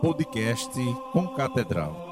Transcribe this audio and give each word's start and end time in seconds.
Podcast 0.00 0.80
com 1.12 1.28
Catedral. 1.36 2.11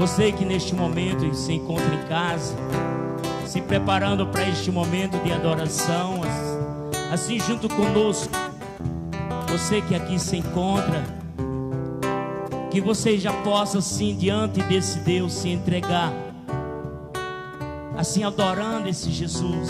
Você 0.00 0.32
que 0.32 0.46
neste 0.46 0.74
momento 0.74 1.34
se 1.34 1.52
encontra 1.52 1.94
em 1.94 2.08
casa, 2.08 2.54
se 3.46 3.60
preparando 3.60 4.26
para 4.26 4.48
este 4.48 4.70
momento 4.70 5.22
de 5.22 5.30
adoração, 5.30 6.22
assim 7.12 7.38
junto 7.38 7.68
conosco, 7.68 8.32
você 9.46 9.82
que 9.82 9.94
aqui 9.94 10.18
se 10.18 10.38
encontra, 10.38 11.04
que 12.70 12.80
você 12.80 13.18
já 13.18 13.30
possa 13.42 13.76
assim 13.76 14.16
diante 14.16 14.62
desse 14.62 15.00
Deus 15.00 15.34
se 15.34 15.50
entregar, 15.50 16.14
assim 17.94 18.24
adorando 18.24 18.88
esse 18.88 19.10
Jesus. 19.10 19.68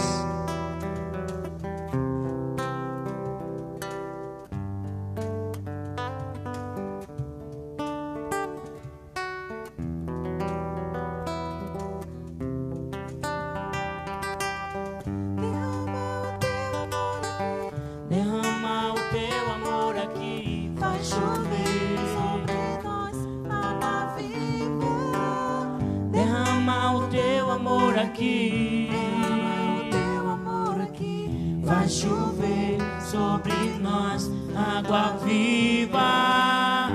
Nós, 33.81 34.31
água 34.55 35.17
viva. 35.25 36.89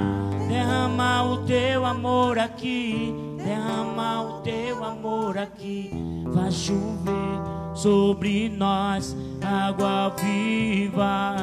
Derrama 0.47 1.23
o 1.23 1.45
teu 1.45 1.85
amor 1.85 2.37
aqui, 2.37 3.13
derrama 3.37 4.21
o 4.21 4.41
teu 4.41 4.83
amor 4.83 5.37
aqui, 5.37 5.91
vai 6.27 6.51
chover 6.51 7.35
sobre 7.75 8.49
nós, 8.49 9.15
água 9.41 10.09
viva. 10.09 11.35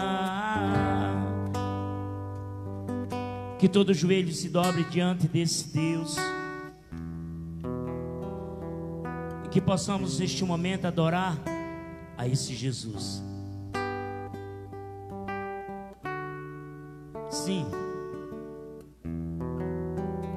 Que 3.58 3.68
todo 3.68 3.94
joelho 3.94 4.32
se 4.32 4.48
dobre 4.48 4.82
diante 4.84 5.28
desse 5.28 5.72
Deus. 5.72 6.16
E 9.44 9.48
que 9.48 9.60
possamos 9.60 10.18
neste 10.18 10.44
momento 10.44 10.86
adorar 10.86 11.38
a 12.16 12.26
esse 12.26 12.54
Jesus. 12.54 13.22
Sim. 17.32 17.64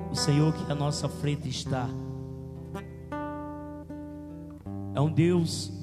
O 0.10 0.16
Senhor 0.16 0.54
que 0.54 0.72
à 0.72 0.74
nossa 0.74 1.10
frente 1.10 1.50
está. 1.50 1.90
É 4.94 5.02
um 5.02 5.12
Deus 5.12 5.74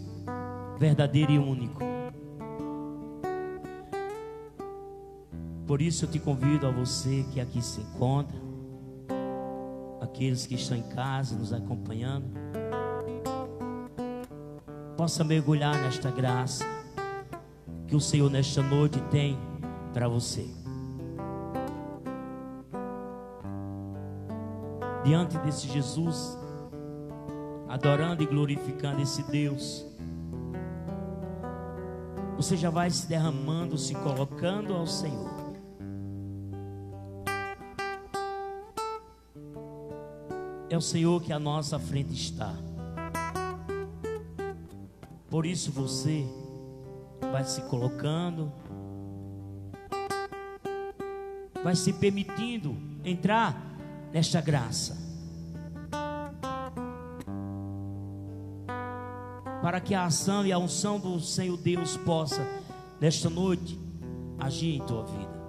verdadeiro 0.78 1.32
e 1.32 1.38
único. 1.38 1.80
Por 5.66 5.82
isso 5.82 6.06
eu 6.06 6.10
te 6.10 6.18
convido 6.18 6.66
a 6.66 6.70
você 6.70 7.26
que 7.30 7.40
aqui 7.42 7.60
se 7.60 7.82
encontra, 7.82 8.38
aqueles 10.00 10.46
que 10.46 10.54
estão 10.54 10.78
em 10.78 10.82
casa 10.82 11.36
nos 11.36 11.52
acompanhando, 11.52 12.26
possa 14.96 15.22
mergulhar 15.22 15.74
nesta 15.82 16.10
graça 16.10 16.64
que 17.86 17.94
o 17.94 18.00
Senhor 18.00 18.30
nesta 18.30 18.62
noite 18.62 18.98
tem 19.10 19.38
para 19.92 20.08
você. 20.08 20.61
Diante 25.04 25.36
desse 25.38 25.66
Jesus, 25.66 26.38
adorando 27.68 28.22
e 28.22 28.26
glorificando 28.26 29.02
esse 29.02 29.22
Deus, 29.24 29.84
você 32.36 32.56
já 32.56 32.70
vai 32.70 32.90
se 32.90 33.08
derramando, 33.08 33.76
se 33.76 33.94
colocando 33.94 34.74
ao 34.74 34.86
Senhor. 34.86 35.30
É 40.68 40.76
o 40.76 40.80
Senhor 40.80 41.20
que 41.20 41.32
à 41.32 41.38
nossa 41.38 41.78
frente 41.78 42.14
está. 42.14 42.54
Por 45.28 45.44
isso 45.46 45.72
você 45.72 46.26
vai 47.32 47.44
se 47.44 47.62
colocando, 47.62 48.52
vai 51.62 51.74
se 51.74 51.92
permitindo 51.92 52.76
entrar 53.04 53.71
nesta 54.12 54.40
graça. 54.40 54.96
Para 59.62 59.80
que 59.80 59.94
a 59.94 60.04
ação 60.04 60.44
e 60.44 60.52
a 60.52 60.58
unção 60.58 60.98
do 60.98 61.20
Senhor 61.20 61.56
Deus 61.56 61.96
possa, 61.96 62.46
nesta 63.00 63.30
noite, 63.30 63.78
agir 64.38 64.74
em 64.74 64.84
tua 64.84 65.04
vida. 65.04 65.42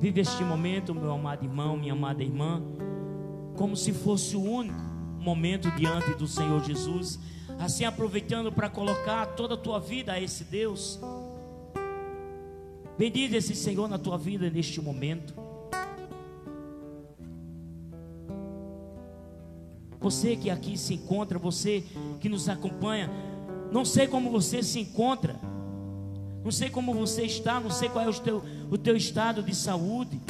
Vive 0.00 0.20
este 0.20 0.44
momento, 0.44 0.94
meu 0.94 1.12
amado 1.12 1.44
irmão, 1.44 1.76
minha 1.76 1.92
amada 1.92 2.22
irmã, 2.22 2.62
como 3.56 3.76
se 3.76 3.92
fosse 3.92 4.36
o 4.36 4.42
único 4.42 4.80
momento 5.18 5.70
diante 5.72 6.14
do 6.14 6.26
Senhor 6.26 6.62
Jesus, 6.62 7.18
assim 7.58 7.84
aproveitando 7.84 8.52
para 8.52 8.70
colocar 8.70 9.26
toda 9.26 9.54
a 9.54 9.58
tua 9.58 9.80
vida 9.80 10.12
a 10.12 10.20
esse 10.20 10.44
Deus. 10.44 11.00
Bendize 12.98 13.36
esse 13.36 13.54
Senhor 13.54 13.88
na 13.88 13.96
tua 13.96 14.18
vida 14.18 14.50
neste 14.50 14.80
momento. 14.80 15.32
Você 20.00 20.34
que 20.34 20.50
aqui 20.50 20.76
se 20.76 20.94
encontra, 20.94 21.38
você 21.38 21.84
que 22.20 22.28
nos 22.28 22.48
acompanha, 22.48 23.08
não 23.70 23.84
sei 23.84 24.08
como 24.08 24.30
você 24.30 24.64
se 24.64 24.80
encontra, 24.80 25.38
não 26.42 26.50
sei 26.50 26.70
como 26.70 26.92
você 26.92 27.22
está, 27.22 27.60
não 27.60 27.70
sei 27.70 27.88
qual 27.88 28.04
é 28.04 28.08
o 28.08 28.20
teu, 28.20 28.42
o 28.68 28.76
teu 28.76 28.96
estado 28.96 29.42
de 29.44 29.54
saúde, 29.54 30.20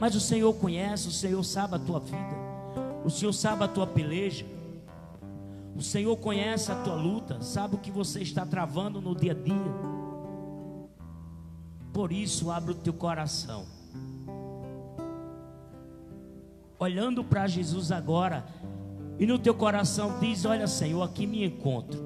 mas 0.00 0.14
o 0.14 0.20
Senhor 0.20 0.52
conhece, 0.54 1.08
o 1.08 1.12
Senhor 1.12 1.42
sabe 1.44 1.76
a 1.76 1.78
tua 1.78 2.00
vida, 2.00 2.36
o 3.04 3.10
Senhor 3.10 3.32
sabe 3.32 3.64
a 3.64 3.68
tua 3.68 3.86
peleja, 3.86 4.44
o 5.76 5.82
Senhor 5.82 6.16
conhece 6.16 6.72
a 6.72 6.76
tua 6.82 6.94
luta, 6.94 7.40
sabe 7.42 7.76
o 7.76 7.78
que 7.78 7.90
você 7.90 8.22
está 8.22 8.44
travando 8.44 9.00
no 9.00 9.14
dia 9.14 9.32
a 9.32 9.34
dia. 9.34 9.95
Por 11.96 12.12
isso, 12.12 12.50
abre 12.50 12.72
o 12.72 12.74
teu 12.74 12.92
coração. 12.92 13.64
olhando 16.78 17.24
para 17.24 17.46
Jesus 17.46 17.90
agora, 17.90 18.46
e 19.18 19.26
no 19.26 19.38
teu 19.38 19.54
coração 19.54 20.18
diz: 20.20 20.44
Olha, 20.44 20.66
Senhor, 20.66 21.02
aqui 21.02 21.26
me 21.26 21.42
encontro. 21.42 21.98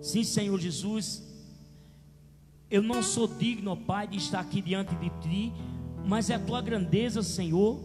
Sim, 0.00 0.24
Senhor 0.24 0.58
Jesus, 0.58 1.22
eu 2.70 2.80
não 2.80 3.02
sou 3.02 3.28
digno, 3.28 3.76
Pai, 3.76 4.06
de 4.06 4.16
estar 4.16 4.40
aqui 4.40 4.62
diante 4.62 4.94
de 4.94 5.10
Ti, 5.20 5.52
mas 6.06 6.30
é 6.30 6.36
a 6.36 6.38
Tua 6.38 6.62
grandeza, 6.62 7.22
Senhor, 7.22 7.78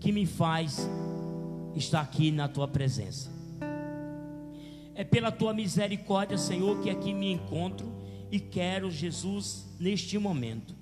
que 0.00 0.10
me 0.10 0.26
faz 0.26 0.90
estar 1.76 2.00
aqui 2.00 2.32
na 2.32 2.48
Tua 2.48 2.66
presença. 2.66 3.30
É 4.92 5.04
pela 5.04 5.30
Tua 5.30 5.54
misericórdia, 5.54 6.36
Senhor, 6.36 6.80
que 6.80 6.90
aqui 6.90 7.14
me 7.14 7.30
encontro 7.30 7.97
e 8.30 8.38
quero, 8.38 8.90
Jesus, 8.90 9.66
neste 9.78 10.18
momento, 10.18 10.74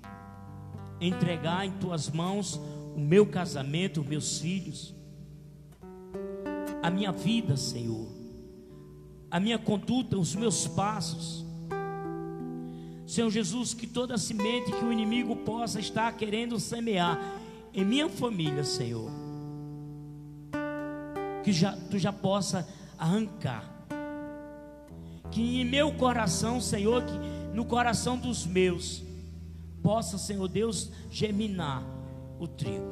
entregar 0.99 1.65
em 1.65 1.71
Tuas 1.71 2.09
mãos 2.09 2.59
o 2.95 2.99
meu 2.99 3.25
casamento, 3.25 4.01
os 4.01 4.07
meus 4.07 4.39
filhos, 4.39 4.95
a 6.81 6.89
minha 6.89 7.11
vida, 7.11 7.55
Senhor, 7.55 8.07
a 9.29 9.39
minha 9.39 9.57
conduta, 9.57 10.17
os 10.17 10.35
meus 10.35 10.67
passos 10.67 11.47
Senhor 13.07 13.29
Jesus, 13.29 13.73
que 13.73 13.87
toda 13.87 14.17
semente 14.17 14.69
que 14.69 14.83
o 14.83 14.91
inimigo 14.91 15.33
possa 15.37 15.79
estar 15.79 16.11
querendo 16.17 16.59
semear 16.59 17.17
em 17.73 17.85
minha 17.85 18.09
família, 18.09 18.65
Senhor, 18.65 19.09
que 21.41 21.53
já, 21.53 21.71
tu 21.89 21.97
já 21.97 22.11
possa 22.11 22.67
arrancar. 22.99 23.63
Que 25.31 25.61
em 25.61 25.63
meu 25.63 25.93
coração, 25.93 26.59
Senhor, 26.59 27.01
que 27.03 27.13
no 27.57 27.65
coração 27.65 28.19
dos 28.19 28.45
meus, 28.45 29.01
possa, 29.81 30.15
Senhor 30.19 30.47
Deus, 30.47 30.91
germinar 31.09 31.83
o 32.39 32.47
trigo. 32.47 32.85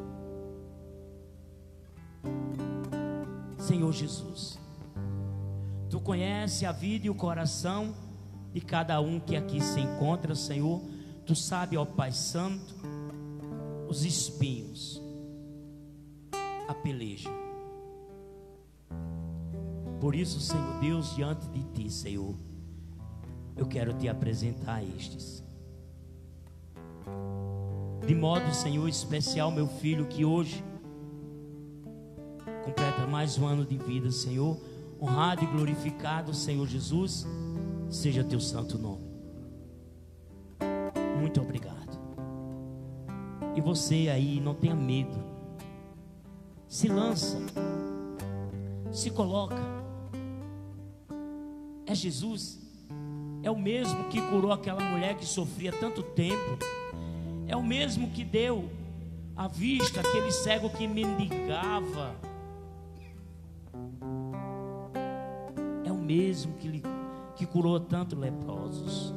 Senhor 3.60 3.94
Jesus, 3.94 4.58
tu 5.88 6.00
conhece 6.00 6.66
a 6.66 6.72
vida 6.72 7.06
e 7.06 7.12
o 7.12 7.14
coração 7.14 7.94
de 8.52 8.60
cada 8.60 9.00
um 9.00 9.20
que 9.20 9.36
aqui 9.36 9.62
se 9.62 9.80
encontra, 9.80 10.34
Senhor. 10.34 10.82
Tu 11.28 11.36
sabe, 11.36 11.78
ó 11.78 11.86
Pai 11.86 12.12
Santo, 12.12 12.74
os 13.88 14.04
espinhos, 14.04 15.00
a 16.68 16.74
peleja. 16.74 17.30
Por 20.02 20.16
isso, 20.16 20.40
Senhor 20.40 20.80
Deus, 20.80 21.16
diante 21.16 21.48
de 21.50 21.62
Ti, 21.66 21.88
Senhor, 21.92 22.34
eu 23.56 23.66
quero 23.66 23.94
te 23.94 24.08
apresentar 24.08 24.84
estes. 24.84 25.44
De 28.06 28.14
modo, 28.14 28.54
Senhor, 28.54 28.88
especial, 28.88 29.52
meu 29.52 29.68
filho, 29.68 30.06
que 30.06 30.24
hoje 30.24 30.64
completa 32.64 33.08
mais 33.08 33.38
um 33.38 33.46
ano 33.46 33.66
de 33.66 33.78
vida, 33.78 34.12
Senhor, 34.12 34.60
honrado 35.02 35.44
e 35.44 35.48
glorificado, 35.48 36.34
Senhor 36.34 36.68
Jesus 36.68 37.26
seja 37.90 38.24
teu 38.24 38.40
santo 38.40 38.78
nome. 38.78 39.06
Muito 41.20 41.42
obrigado. 41.42 41.76
E 43.56 43.62
você 43.62 44.10
aí, 44.10 44.40
não 44.40 44.54
tenha 44.54 44.76
medo. 44.76 45.18
Se 46.68 46.88
lança. 46.88 47.38
Se 48.92 49.10
coloca. 49.10 49.56
É 51.86 51.96
Jesus. 51.96 52.65
É 53.46 53.52
o 53.52 53.56
mesmo 53.56 54.06
que 54.06 54.20
curou 54.20 54.52
aquela 54.52 54.82
mulher 54.82 55.16
que 55.16 55.24
sofria 55.24 55.72
tanto 55.72 56.02
tempo. 56.02 56.58
É 57.48 57.56
o 57.56 57.62
mesmo 57.62 58.10
que 58.10 58.24
deu 58.24 58.68
a 59.36 59.48
vista 59.48 60.00
aquele 60.00 60.32
cego 60.32 60.68
que 60.68 60.88
mendigava. 60.88 62.16
É 65.86 65.92
o 65.92 65.96
mesmo 65.96 66.54
que 66.54 66.68
lhe 66.68 66.82
que 67.36 67.46
curou 67.46 67.80
tanto 67.80 68.16
leprosos. 68.16 69.14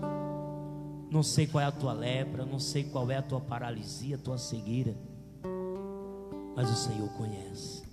Não 1.10 1.22
sei 1.22 1.46
qual 1.46 1.64
é 1.64 1.66
a 1.66 1.72
tua 1.72 1.94
lepra, 1.94 2.44
não 2.44 2.58
sei 2.58 2.84
qual 2.84 3.10
é 3.10 3.16
a 3.16 3.22
tua 3.22 3.40
paralisia, 3.40 4.16
a 4.16 4.18
tua 4.18 4.36
cegueira, 4.36 4.94
mas 6.54 6.70
o 6.70 6.74
Senhor 6.74 7.08
conhece. 7.14 7.87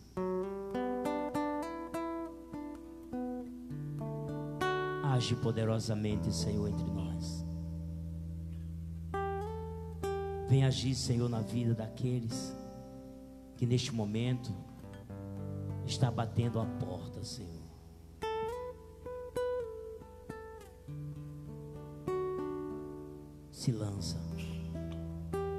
Age 5.26 5.36
poderosamente, 5.38 6.32
Senhor, 6.32 6.70
entre 6.70 6.86
nós. 6.86 7.44
Vem 10.48 10.64
agir, 10.64 10.94
Senhor, 10.94 11.28
na 11.28 11.42
vida 11.42 11.74
daqueles 11.74 12.56
que 13.58 13.66
neste 13.66 13.92
momento 13.92 14.54
está 15.84 16.12
batendo 16.12 16.60
a 16.60 16.66
porta, 16.66 17.24
Senhor. 17.24 17.66
se 23.52 23.72
lança, 23.72 24.18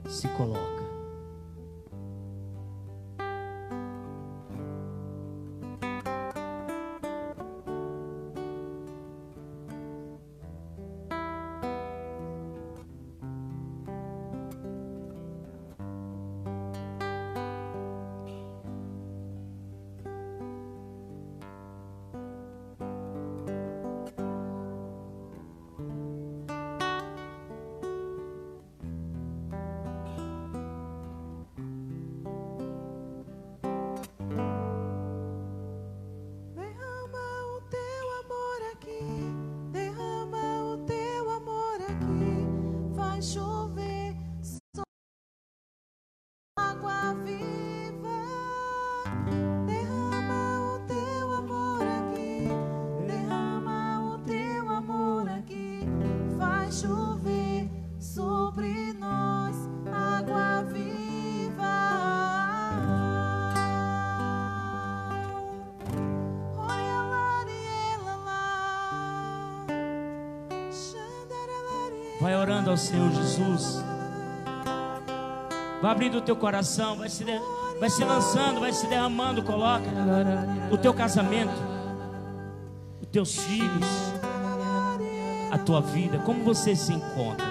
se 0.09 0.29
coloca. 0.37 0.76
Ao 72.77 72.79
Senhor 72.79 73.11
Jesus. 73.11 73.83
Vai 75.81 75.91
abrindo 75.91 76.19
o 76.19 76.21
teu 76.21 76.37
coração, 76.37 76.97
vai 76.97 77.09
se, 77.09 77.25
vai 77.81 77.89
se 77.89 78.05
lançando, 78.05 78.61
vai 78.61 78.73
se 78.73 78.87
derramando. 78.87 79.43
Coloca 79.43 79.87
o 80.71 80.77
teu 80.77 80.93
casamento, 80.93 81.55
os 83.01 83.09
teus 83.09 83.37
filhos, 83.37 83.89
a 85.51 85.57
tua 85.57 85.81
vida, 85.81 86.19
como 86.19 86.45
você 86.45 86.77
se 86.77 86.93
encontra. 86.93 87.47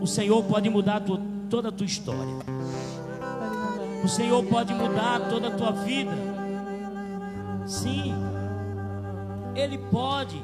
O 0.00 0.06
Senhor 0.06 0.42
pode 0.44 0.70
mudar 0.70 1.02
toda 1.50 1.68
a 1.68 1.72
tua 1.72 1.86
história. 1.86 2.34
O 4.02 4.08
Senhor 4.08 4.42
pode 4.44 4.72
mudar 4.72 5.28
toda 5.28 5.48
a 5.48 5.50
tua 5.50 5.72
vida. 5.72 6.12
Sim, 7.66 8.14
Ele 9.54 9.78
pode. 9.90 10.42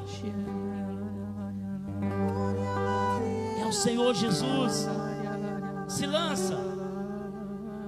Ao 3.71 3.73
Senhor 3.73 4.13
Jesus. 4.13 4.85
Se 5.87 6.05
lança. 6.05 6.57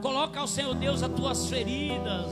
Coloca 0.02 0.40
ao 0.40 0.48
Senhor 0.48 0.74
Deus 0.75 1.04
as 1.04 1.12
tuas 1.12 1.50
feridas. 1.50 2.32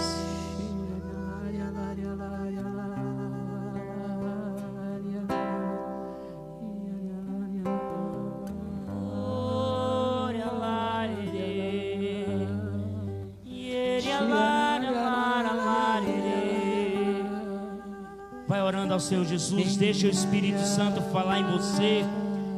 Vai 18.48 18.62
orando 18.62 18.94
ao 18.94 19.00
Senhor 19.00 19.26
Jesus, 19.26 19.78
deixa 19.78 20.08
o 20.08 20.10
Espírito 20.10 20.60
Santo 20.60 21.02
falar 21.12 21.40
em 21.40 21.44
você. 21.46 22.06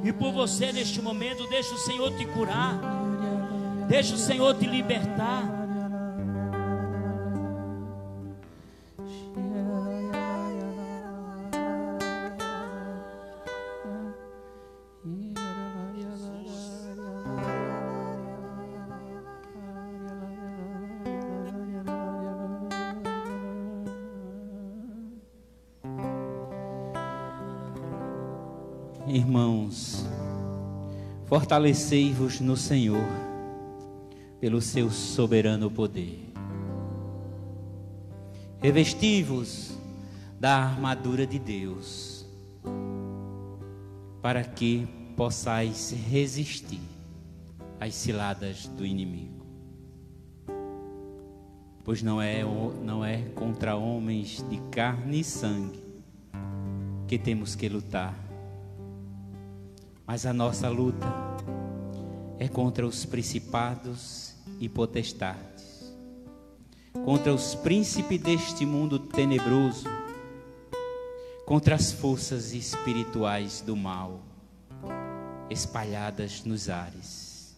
E 0.03 0.12
por 0.12 0.31
você 0.31 0.72
neste 0.72 1.01
momento, 1.01 1.48
deixa 1.48 1.74
o 1.74 1.77
Senhor 1.77 2.15
te 2.17 2.25
curar. 2.25 2.79
Deixa 3.88 4.15
o 4.15 4.17
Senhor 4.17 4.53
te 4.55 4.65
libertar. 4.65 5.62
Fortalecei-vos 31.53 32.39
no 32.39 32.57
Senhor, 32.57 33.05
pelo 34.39 34.60
seu 34.60 34.89
soberano 34.89 35.69
poder. 35.69 36.33
Revesti-vos 38.60 39.77
da 40.39 40.55
armadura 40.55 41.27
de 41.27 41.38
Deus, 41.38 42.25
para 44.19 44.43
que 44.43 44.88
possais 45.15 45.91
resistir 46.10 46.81
às 47.79 47.93
ciladas 47.93 48.65
do 48.65 48.83
inimigo. 48.83 49.45
Pois 51.83 52.01
não 52.01 52.19
é, 52.19 52.43
não 52.83 53.05
é 53.05 53.29
contra 53.36 53.75
homens 53.75 54.43
de 54.50 54.57
carne 54.72 55.19
e 55.19 55.24
sangue 55.24 55.83
que 57.07 57.19
temos 57.19 57.53
que 57.53 57.69
lutar, 57.69 58.15
mas 60.05 60.25
a 60.25 60.33
nossa 60.33 60.69
luta 60.69 61.07
é 62.38 62.48
contra 62.48 62.86
os 62.86 63.05
principados 63.05 64.36
e 64.60 64.67
potestades, 64.67 65.93
contra 67.05 67.33
os 67.33 67.55
príncipes 67.55 68.19
deste 68.19 68.65
mundo 68.65 69.00
tenebroso, 69.00 69.88
contra 71.45 71.75
as 71.75 71.91
forças 71.91 72.53
espirituais 72.53 73.62
do 73.62 73.75
mal 73.75 74.22
espalhadas 75.50 76.43
nos 76.43 76.69
ares. 76.69 77.55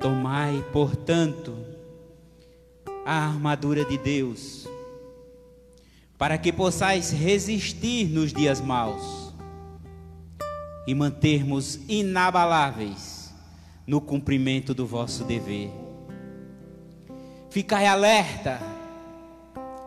Tomai, 0.00 0.62
portanto, 0.72 1.54
a 3.06 3.26
armadura 3.26 3.84
de 3.84 3.96
Deus, 3.96 4.66
para 6.18 6.36
que 6.36 6.52
possais 6.52 7.10
resistir 7.10 8.08
nos 8.08 8.32
dias 8.32 8.60
maus 8.60 9.23
e 10.86 10.94
mantermos 10.94 11.78
inabaláveis 11.88 13.32
no 13.86 14.00
cumprimento 14.00 14.74
do 14.74 14.86
vosso 14.86 15.24
dever. 15.24 15.70
Ficai 17.50 17.86
alerta, 17.86 18.60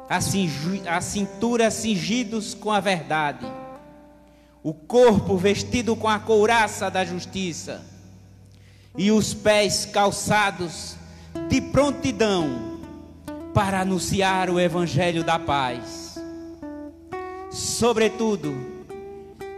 a 0.09 1.01
cintura 1.01 1.69
cingidos 1.69 2.53
com 2.53 2.71
a 2.71 2.79
verdade 2.79 3.45
o 4.67 4.73
corpo 4.73 5.37
vestido 5.37 5.95
com 5.95 6.09
a 6.09 6.19
couraça 6.19 6.91
da 6.91 7.05
justiça 7.05 7.85
e 8.97 9.09
os 9.09 9.33
pés 9.33 9.85
calçados 9.85 10.97
de 11.47 11.61
prontidão 11.61 12.81
para 13.53 13.79
anunciar 13.79 14.49
o 14.49 14.59
evangelho 14.59 15.23
da 15.23 15.39
paz. 15.39 16.19
Sobretudo, 17.49 18.76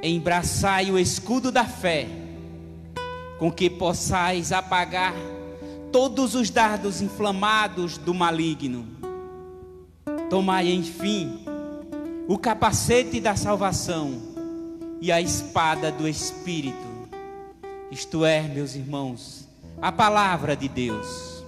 embraçai 0.02 0.92
o 0.92 0.98
escudo 0.98 1.52
da 1.52 1.66
fé, 1.66 2.08
com 3.38 3.52
que 3.52 3.70
possais 3.70 4.52
apagar 4.52 5.14
todos 5.92 6.36
os 6.36 6.50
dardos 6.50 7.02
inflamados 7.02 7.98
do 7.98 8.14
maligno. 8.14 8.88
Tomai, 10.30 10.72
enfim, 10.72 11.40
o 12.28 12.38
capacete 12.38 13.20
da 13.20 13.36
salvação 13.36 14.22
e 15.02 15.12
a 15.12 15.20
espada 15.20 15.92
do 15.92 16.08
Espírito, 16.08 16.78
isto 17.92 18.24
é, 18.24 18.42
meus 18.42 18.76
irmãos, 18.76 19.48
a 19.82 19.92
palavra 19.92 20.56
de 20.56 20.68
Deus. 20.68 21.44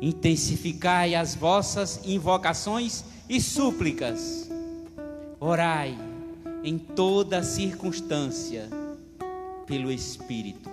Intensificai 0.00 1.16
as 1.16 1.34
vossas 1.34 2.00
invocações 2.04 3.02
e 3.28 3.40
súplicas, 3.40 4.48
orai 5.40 6.07
em 6.62 6.78
toda 6.78 7.42
circunstância 7.42 8.68
pelo 9.66 9.90
Espírito, 9.90 10.70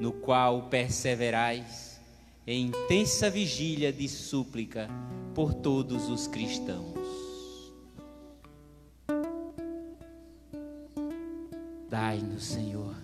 no 0.00 0.12
qual 0.12 0.62
perseverais 0.64 2.00
em 2.46 2.66
intensa 2.66 3.30
vigília 3.30 3.92
de 3.92 4.08
súplica 4.08 4.88
por 5.34 5.54
todos 5.54 6.08
os 6.08 6.26
cristãos. 6.26 6.98
Dai-nos, 11.88 12.44
Senhor, 12.44 12.94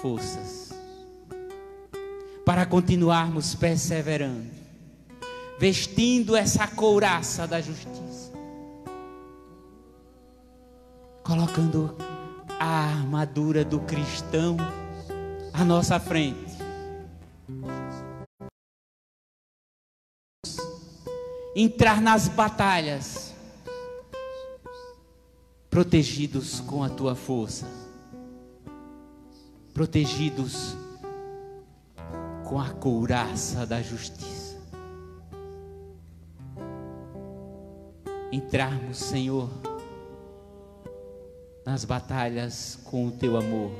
forças 0.00 0.76
para 2.46 2.64
continuarmos 2.64 3.56
perseverando, 3.56 4.46
vestindo 5.58 6.36
essa 6.36 6.68
couraça 6.68 7.44
da 7.44 7.60
justiça, 7.60 8.05
colocando 11.26 11.92
a 12.60 12.84
armadura 12.84 13.64
do 13.64 13.80
cristão 13.80 14.56
à 15.52 15.64
nossa 15.64 15.98
frente. 15.98 16.56
Entrar 21.56 22.00
nas 22.00 22.28
batalhas 22.28 23.34
protegidos 25.68 26.60
com 26.60 26.84
a 26.84 26.88
tua 26.88 27.16
força, 27.16 27.66
protegidos 29.74 30.76
com 32.44 32.60
a 32.60 32.70
couraça 32.70 33.66
da 33.66 33.82
justiça. 33.82 34.56
Entrarmos, 38.30 38.98
Senhor, 38.98 39.50
nas 41.66 41.84
batalhas 41.84 42.78
com 42.84 43.08
o 43.08 43.10
teu 43.10 43.36
amor, 43.36 43.72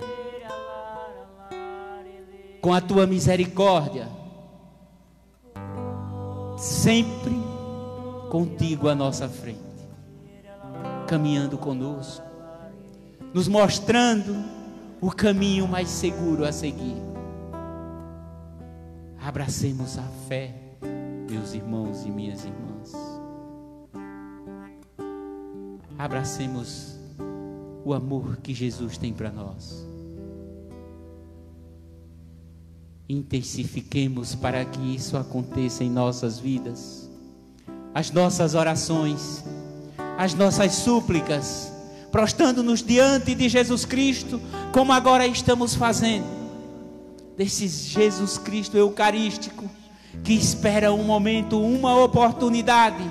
com 2.61 2.75
a 2.75 2.81
tua 2.81 3.07
misericórdia, 3.07 4.09
sempre 6.59 7.37
contigo 8.28 8.88
à 8.88 8.95
nossa 8.95 9.28
frente 9.28 9.66
caminhando 11.07 11.57
conosco, 11.57 12.26
nos 13.33 13.49
mostrando 13.49 14.35
o 15.00 15.11
caminho 15.11 15.66
mais 15.69 15.88
seguro 15.88 16.45
a 16.45 16.52
seguir. 16.52 16.97
Abracemos 19.21 19.99
a 19.99 20.05
fé, 20.28 20.55
meus 21.31 21.55
irmãos 21.55 22.05
e 22.05 22.11
minhas 22.11 22.45
irmãs. 22.45 22.93
Abracemos 25.99 26.95
o 27.87 27.95
amor 27.95 28.38
que 28.38 28.52
Jesus 28.52 28.99
tem 28.99 29.12
para 29.12 29.31
nós. 29.31 29.87
Intensifiquemos 33.09 34.35
para 34.35 34.64
que 34.64 34.95
isso 34.95 35.16
aconteça 35.16 35.85
em 35.85 35.90
nossas 35.90 36.38
vidas. 36.38 37.09
As 37.95 38.11
nossas 38.11 38.55
orações 38.55 39.45
as 40.16 40.33
nossas 40.35 40.73
súplicas, 40.73 41.71
prostrando-nos 42.11 42.83
diante 42.83 43.35
de 43.35 43.49
Jesus 43.49 43.85
Cristo, 43.85 44.40
como 44.73 44.93
agora 44.93 45.26
estamos 45.26 45.75
fazendo, 45.75 46.26
desse 47.37 47.69
Jesus 47.69 48.38
Cristo 48.38 48.76
Eucarístico, 48.78 49.69
que 50.25 50.33
espera 50.33 50.93
um 50.93 51.05
momento, 51.05 51.61
uma 51.61 52.02
oportunidade, 52.02 53.02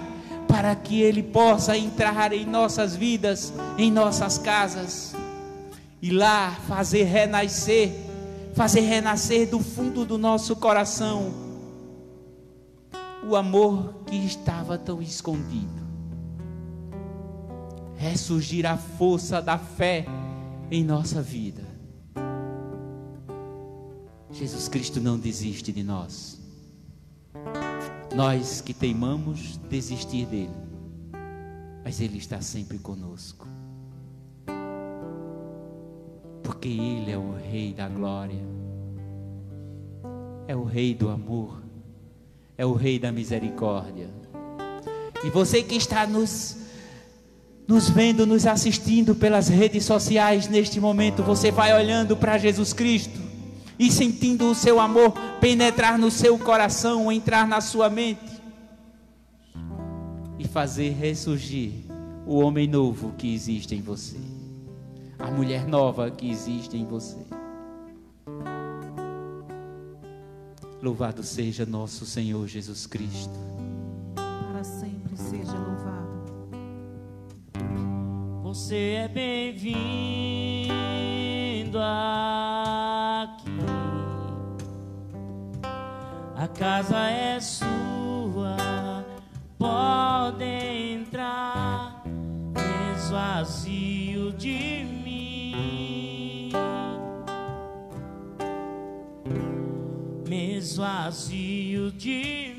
para 0.55 0.73
que 0.73 1.01
Ele 1.01 1.21
possa 1.21 1.77
entrar 1.77 2.31
em 2.31 2.45
nossas 2.45 2.95
vidas, 2.95 3.51
em 3.77 3.91
nossas 3.91 4.37
casas, 4.37 5.13
e 6.01 6.11
lá 6.11 6.51
fazer 6.65 7.03
renascer, 7.03 7.91
fazer 8.53 8.79
renascer 8.79 9.49
do 9.49 9.59
fundo 9.59 10.05
do 10.05 10.17
nosso 10.17 10.55
coração 10.55 11.33
o 13.27 13.35
amor 13.35 13.95
que 14.05 14.15
estava 14.15 14.77
tão 14.77 15.01
escondido 15.01 15.83
ressurgir 17.97 18.65
a 18.65 18.77
força 18.77 19.41
da 19.41 19.57
fé 19.57 20.05
em 20.71 20.83
nossa 20.83 21.21
vida. 21.21 21.63
Jesus 24.31 24.67
Cristo 24.69 25.01
não 25.01 25.17
desiste 25.17 25.71
de 25.71 25.81
nós. 25.81 26.34
Nós 28.15 28.61
que 28.61 28.73
teimamos 28.73 29.57
desistir 29.69 30.25
dele, 30.25 30.55
mas 31.83 31.99
ele 31.99 32.17
está 32.17 32.39
sempre 32.39 32.79
conosco. 32.79 33.45
Porque 36.41 36.69
ele 36.69 37.11
é 37.11 37.17
o 37.17 37.33
rei 37.33 37.73
da 37.73 37.89
glória. 37.89 38.39
É 40.47 40.55
o 40.55 40.63
rei 40.63 40.95
do 40.95 41.09
amor. 41.09 41.61
É 42.57 42.65
o 42.65 42.71
rei 42.71 42.97
da 42.97 43.11
misericórdia. 43.11 44.09
E 45.25 45.29
você 45.29 45.61
que 45.61 45.75
está 45.75 46.07
nos 46.07 46.63
nos 47.67 47.89
vendo, 47.89 48.25
nos 48.25 48.45
assistindo 48.45 49.13
pelas 49.13 49.49
redes 49.49 49.83
sociais 49.83 50.47
neste 50.47 50.79
momento, 50.79 51.21
você 51.21 51.51
vai 51.51 51.73
olhando 51.73 52.15
para 52.15 52.37
Jesus 52.37 52.71
Cristo 52.71 53.24
e 53.77 53.91
sentindo 53.91 54.49
o 54.49 54.55
seu 54.55 54.79
amor 54.79 55.13
penetrar 55.39 55.97
no 55.97 56.09
seu 56.09 56.37
coração, 56.39 57.11
entrar 57.11 57.47
na 57.47 57.61
sua 57.61 57.89
mente 57.89 58.41
e 60.39 60.47
fazer 60.47 60.91
ressurgir 60.91 61.71
o 62.25 62.39
homem 62.39 62.67
novo 62.67 63.13
que 63.17 63.33
existe 63.33 63.75
em 63.75 63.81
você. 63.81 64.17
a 65.17 65.31
mulher 65.31 65.65
nova 65.67 66.11
que 66.11 66.29
existe 66.29 66.77
em 66.77 66.85
você. 66.85 67.17
Louvado 70.81 71.23
seja 71.23 71.65
nosso 71.65 72.05
Senhor 72.05 72.47
Jesus 72.47 72.85
Cristo. 72.85 73.33
Para 74.15 74.63
sempre 74.63 75.17
seja 75.17 75.57
louvado. 75.57 76.05
Você 78.43 78.75
é 78.75 79.07
bem-vindo 79.07 79.79
aqui. 81.79 82.34
Casa 86.57 87.09
é 87.09 87.39
sua, 87.39 89.05
pode 89.57 90.43
entrar, 90.43 92.01
esvazio 92.95 94.31
de 94.31 94.85
mim. 95.03 96.51
Me 100.27 100.55
esvazio 100.55 101.91
de 101.91 102.45
mim. 102.49 102.54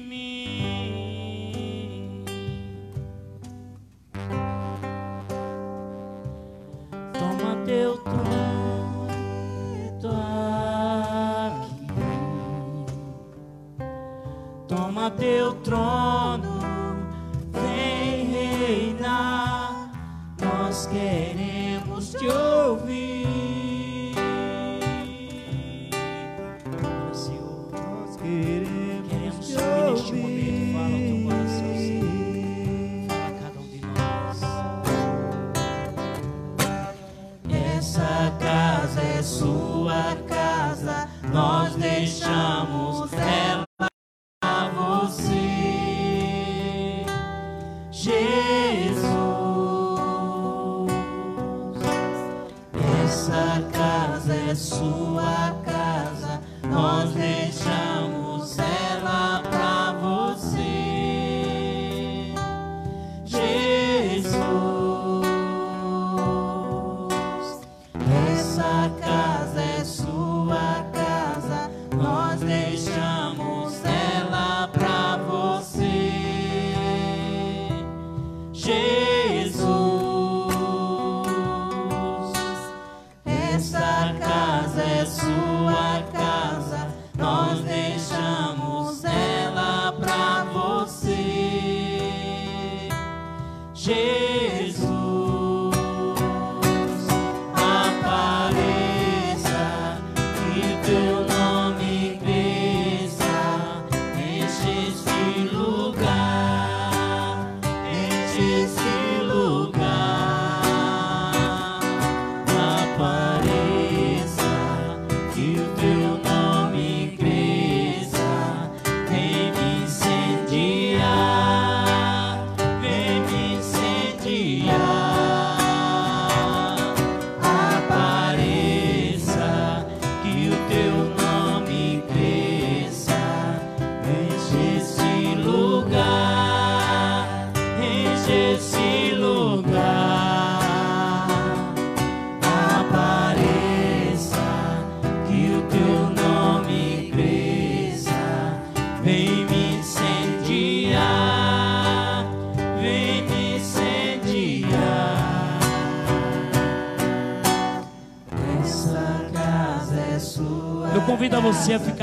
Teu 15.18 15.52
trono, 15.64 16.25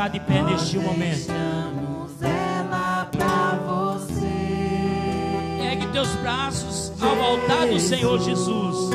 ficar 0.03 0.07
de 0.09 0.19
pé 0.19 0.41
neste 0.41 0.77
momento. 0.77 1.31
ela 2.21 3.05
pra 3.05 3.59
você. 3.65 4.25
Ergue 5.61 5.87
teus 5.87 6.09
braços 6.15 6.91
ao 7.01 7.21
altar 7.21 7.67
do 7.67 7.79
Senhor 7.79 8.19
Jesus. 8.19 8.91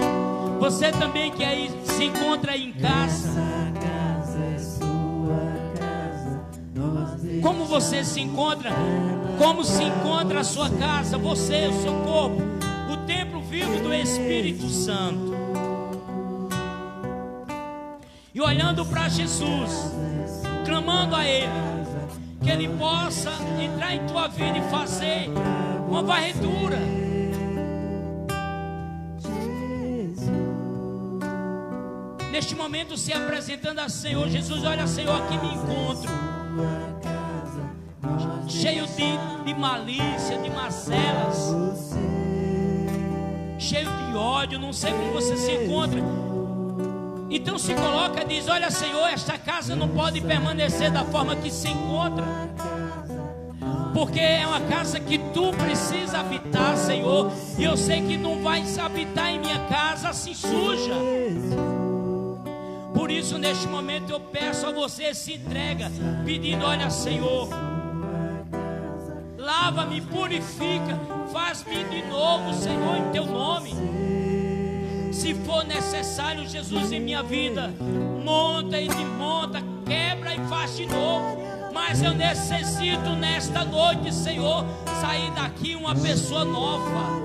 Você 0.60 0.90
também 0.90 1.30
que 1.30 1.44
aí 1.44 1.70
se 1.84 2.04
encontra 2.04 2.52
aí 2.52 2.68
em 2.68 2.72
casa. 2.72 3.38
É 7.24 7.40
Como 7.40 7.64
você 7.64 8.04
se 8.04 8.20
encontra? 8.20 8.70
Como 9.38 9.64
se 9.64 9.84
encontra 9.84 10.40
a 10.40 10.44
sua 10.44 10.68
casa, 10.70 11.16
você, 11.16 11.68
o 11.68 11.82
seu 11.82 11.94
corpo, 12.02 12.42
o 12.92 12.96
templo 13.06 13.40
vivo 13.42 13.80
do 13.80 13.94
Espírito 13.94 14.68
Santo. 14.68 15.36
E 18.34 18.40
olhando 18.40 18.84
para 18.84 19.08
Jesus, 19.08 19.92
clamando 20.68 21.16
a 21.16 21.26
Ele, 21.26 21.48
que 22.42 22.50
Ele 22.50 22.68
possa 22.76 23.30
entrar 23.58 23.94
em 23.94 24.06
tua 24.06 24.28
vida 24.28 24.58
e 24.58 24.70
fazer 24.70 25.30
uma 25.88 26.02
varredura. 26.02 26.78
Neste 32.30 32.54
momento, 32.54 32.98
se 32.98 33.14
apresentando 33.14 33.78
a 33.78 33.88
Senhor 33.88 34.28
Jesus, 34.28 34.62
olha, 34.62 34.86
Senhor, 34.86 35.16
aqui 35.16 35.38
me 35.38 35.54
encontro 35.54 36.10
cheio 38.46 38.86
de, 38.88 39.44
de 39.44 39.54
malícia, 39.58 40.36
de 40.36 40.50
mazelas, 40.50 41.54
cheio 43.58 43.88
de 43.88 44.16
ódio, 44.16 44.58
não 44.58 44.72
sei 44.72 44.92
como 44.92 45.12
você 45.12 45.34
se 45.34 45.50
encontra. 45.50 46.27
Então 47.30 47.58
se 47.58 47.74
coloca 47.74 48.22
e 48.22 48.26
diz: 48.26 48.48
Olha, 48.48 48.70
Senhor, 48.70 49.06
esta 49.08 49.36
casa 49.36 49.76
não 49.76 49.88
pode 49.88 50.20
permanecer 50.20 50.90
da 50.90 51.04
forma 51.04 51.36
que 51.36 51.50
se 51.50 51.68
encontra, 51.68 52.24
porque 53.92 54.18
é 54.18 54.46
uma 54.46 54.60
casa 54.62 54.98
que 54.98 55.18
tu 55.18 55.52
precisa 55.52 56.20
habitar, 56.20 56.76
Senhor, 56.76 57.30
e 57.58 57.64
eu 57.64 57.76
sei 57.76 58.00
que 58.00 58.16
não 58.16 58.42
vai 58.42 58.64
habitar 58.78 59.28
em 59.30 59.40
minha 59.40 59.58
casa 59.66 60.08
assim 60.08 60.34
suja. 60.34 60.94
Por 62.94 63.10
isso, 63.10 63.38
neste 63.38 63.66
momento, 63.66 64.10
eu 64.10 64.20
peço 64.20 64.66
a 64.66 64.72
você 64.72 65.12
se 65.12 65.34
entrega, 65.34 65.92
pedindo: 66.24 66.64
Olha, 66.64 66.88
Senhor, 66.88 67.48
lava-me, 69.36 70.00
purifica, 70.00 70.98
faz-me 71.30 71.84
de 71.84 72.02
novo, 72.06 72.54
Senhor, 72.54 72.96
em 72.96 73.12
teu 73.12 73.26
nome. 73.26 73.74
Se 75.18 75.34
for 75.34 75.64
necessário, 75.64 76.48
Jesus, 76.48 76.92
em 76.92 77.00
minha 77.00 77.24
vida, 77.24 77.74
monta 78.24 78.80
e 78.80 78.86
desmonta, 78.86 79.60
quebra 79.84 80.32
e 80.32 80.38
faz 80.48 80.76
de 80.76 80.86
novo. 80.86 81.42
Mas 81.74 82.00
eu 82.00 82.14
necessito 82.14 83.10
nesta 83.18 83.64
noite, 83.64 84.14
Senhor, 84.14 84.64
sair 85.00 85.32
daqui 85.32 85.74
uma 85.74 85.92
pessoa 85.92 86.44
nova. 86.44 87.20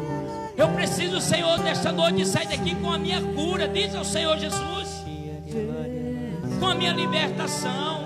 Eu 0.58 0.69
preciso, 0.69 1.21
Senhor, 1.21 1.60
nesta 1.60 1.91
noite 1.91 2.25
sair 2.25 2.47
daqui 2.47 2.73
com 2.73 2.91
a 2.91 2.97
minha 2.97 3.21
cura. 3.21 3.67
Diz 3.67 3.93
ao 3.93 4.03
Senhor 4.03 4.39
Jesus. 4.39 5.03
Com 6.60 6.65
a 6.65 6.73
minha 6.73 6.93
libertação. 6.93 7.99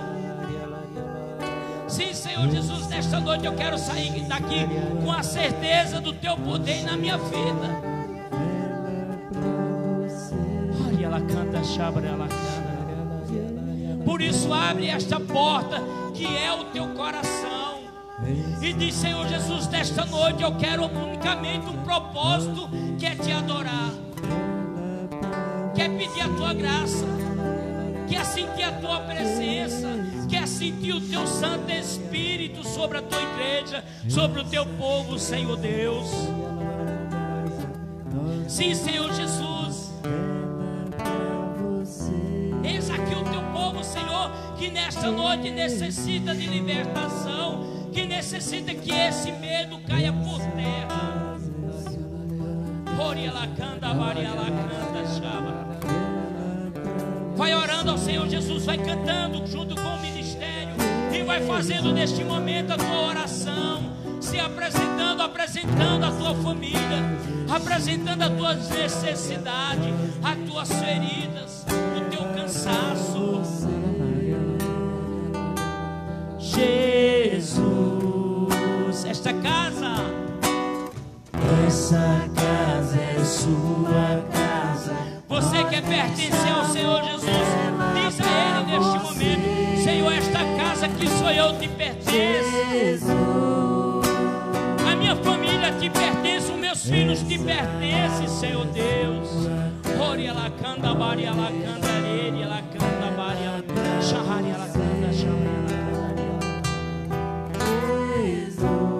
Sim, 1.88 2.13
Senhor 2.13 2.45
Jesus, 2.50 2.88
nesta 2.88 3.21
noite 3.21 3.45
eu 3.45 3.54
quero 3.54 3.78
sair 3.78 4.21
daqui 4.26 4.67
com 5.02 5.13
a 5.13 5.23
certeza 5.23 6.02
do 6.02 6.12
teu 6.12 6.36
poder 6.36 6.84
na 6.84 6.97
minha 6.97 7.17
vida. 7.17 7.87
Por 14.05 14.21
isso, 14.21 14.53
abre 14.53 14.87
esta 14.87 15.19
porta 15.19 15.81
que 16.13 16.25
é 16.25 16.51
o 16.51 16.65
teu 16.65 16.87
coração. 16.89 17.57
E 18.61 18.73
diz, 18.73 18.95
Senhor 18.95 19.27
Jesus, 19.27 19.67
nesta 19.67 20.05
noite 20.05 20.41
eu 20.41 20.55
quero 20.55 20.85
unicamente 20.85 21.67
um 21.67 21.83
propósito 21.83 22.67
que 22.97 23.05
é 23.05 23.15
te 23.15 23.31
adorar, 23.31 23.91
quer 25.75 25.89
pedir 25.89 26.21
a 26.21 26.29
tua 26.29 26.53
graça, 26.53 27.05
quer 28.09 28.25
sentir 28.25 28.63
a 28.63 28.71
tua 28.71 29.01
presença, 29.01 29.87
quer 30.27 30.47
sentir 30.47 30.93
o 30.93 31.01
teu 31.01 31.27
Santo 31.27 31.69
Espírito 31.71 32.65
sobre 32.65 32.97
a 32.97 33.01
tua 33.03 33.21
igreja, 33.21 33.85
sobre 34.09 34.41
o 34.41 34.45
teu 34.45 34.65
povo, 34.65 35.19
Senhor 35.19 35.57
Deus. 35.57 36.09
Sim, 38.47 38.73
Senhor 38.73 39.13
Jesus. 39.13 39.91
Que 44.67 44.71
nesta 44.73 45.10
noite 45.10 45.49
necessita 45.49 46.36
de 46.36 46.45
libertação, 46.45 47.89
que 47.93 48.06
necessita 48.06 48.73
que 48.73 48.91
esse 48.91 49.32
medo 49.32 49.80
caia 49.88 50.12
por 50.12 50.39
terra. 50.39 51.38
Vai 57.38 57.53
orando 57.53 57.91
ao 57.91 57.97
Senhor 57.97 58.27
Jesus, 58.27 58.65
vai 58.65 58.77
cantando 58.77 59.47
junto 59.47 59.73
com 59.75 59.88
o 59.88 60.01
ministério 60.01 60.75
e 61.13 61.23
vai 61.23 61.39
fazendo 61.47 61.93
neste 61.93 62.25
momento 62.25 62.73
a 62.73 62.77
tua 62.77 63.08
oração, 63.08 63.93
se 64.19 64.38
apresentando, 64.38 65.21
apresentando 65.21 66.03
a 66.03 66.12
tua 66.12 66.36
família, 66.36 67.03
apresentando 67.49 68.23
as 68.23 68.32
tuas 68.32 68.69
necessidades, 68.69 69.93
as 70.21 70.51
tuas 70.51 70.69
feridas, 70.73 71.65
o 71.69 72.10
teu 72.10 72.25
cansaço. 72.34 73.76
Jesus, 76.58 77.86
esta 79.06 79.32
casa, 79.32 79.93
Essa 81.67 82.28
casa 82.34 82.98
é 83.00 83.24
sua 83.24 84.26
casa. 84.32 84.96
você 85.30 85.63
quer 85.65 85.84
pertencer 85.84 86.52
ao 86.52 86.65
Senhor 86.65 87.04
Jesus, 87.04 87.30
diz 87.93 88.20
a 88.20 88.26
Ele 88.26 88.65
neste 88.72 88.98
momento: 89.04 89.84
Senhor, 89.84 90.12
esta 90.12 90.39
casa 90.58 90.88
que 90.89 91.08
sou 91.08 91.30
eu 91.30 91.60
te 91.60 91.67
pertence. 91.67 93.04
A 94.91 94.96
minha 94.96 95.15
família 95.15 95.72
te 95.80 95.91
pertence, 95.91 96.52
os 96.52 96.58
meus 96.58 96.84
filhos 96.84 97.20
te 97.20 97.38
pertencem, 97.38 98.28
Senhor 98.28 98.65
Deus. 98.65 99.30
Ori 100.00 100.26
ela 100.26 100.50
canta, 100.50 100.96
bari 100.96 101.28
areri 101.28 102.41
ela 102.41 102.63
canta, 102.74 103.12
bari 103.15 103.43
ela 103.43 103.63
shahari 104.02 104.50
ela 104.50 104.67
canta, 104.67 105.13
shahari 105.13 105.57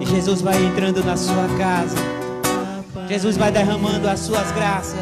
Jesus 0.08 0.40
vai 0.40 0.56
entrando 0.64 1.04
na 1.04 1.16
sua 1.16 1.46
casa. 1.58 1.96
Jesus 3.08 3.36
vai 3.36 3.52
derramando 3.52 4.08
as 4.08 4.20
suas 4.20 4.50
graças. 4.52 4.98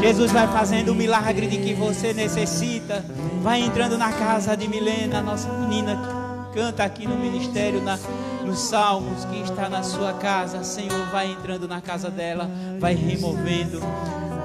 Jesus 0.00 0.32
vai 0.32 0.48
fazendo 0.48 0.90
o 0.90 0.94
milagre 0.94 1.46
de 1.46 1.58
que 1.58 1.74
você 1.74 2.12
necessita. 2.12 3.04
Vai 3.40 3.60
entrando 3.60 3.96
na 3.96 4.12
casa 4.12 4.56
de 4.56 4.66
Milena, 4.66 5.22
nossa 5.22 5.48
menina 5.52 5.96
que 5.96 6.58
canta 6.58 6.84
aqui 6.84 7.06
no 7.06 7.16
ministério, 7.16 7.80
na, 7.80 7.98
nos 8.44 8.58
salmos, 8.58 9.24
que 9.26 9.40
está 9.42 9.68
na 9.68 9.82
sua 9.82 10.12
casa. 10.14 10.64
Senhor, 10.64 11.06
vai 11.12 11.30
entrando 11.30 11.68
na 11.68 11.80
casa 11.80 12.10
dela, 12.10 12.50
vai 12.80 12.94
removendo, 12.94 13.80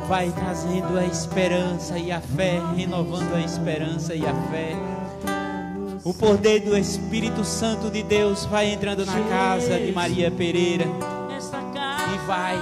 vai 0.08 0.32
trazendo 0.32 0.98
a 0.98 1.06
esperança 1.06 1.98
e 1.98 2.12
a 2.12 2.22
fé, 2.22 2.62
renovando 2.76 3.34
a 3.34 3.42
esperança 3.42 4.14
e 4.14 4.26
a 4.26 4.34
fé. 4.52 4.95
O 6.06 6.14
poder 6.14 6.60
do 6.60 6.78
Espírito 6.78 7.44
Santo 7.44 7.90
de 7.90 8.04
Deus 8.04 8.46
vai 8.46 8.72
entrando 8.72 9.04
na 9.08 9.20
casa 9.22 9.80
de 9.80 9.92
Maria 9.92 10.30
Pereira 10.30 10.86
e 10.86 12.28
vai 12.28 12.56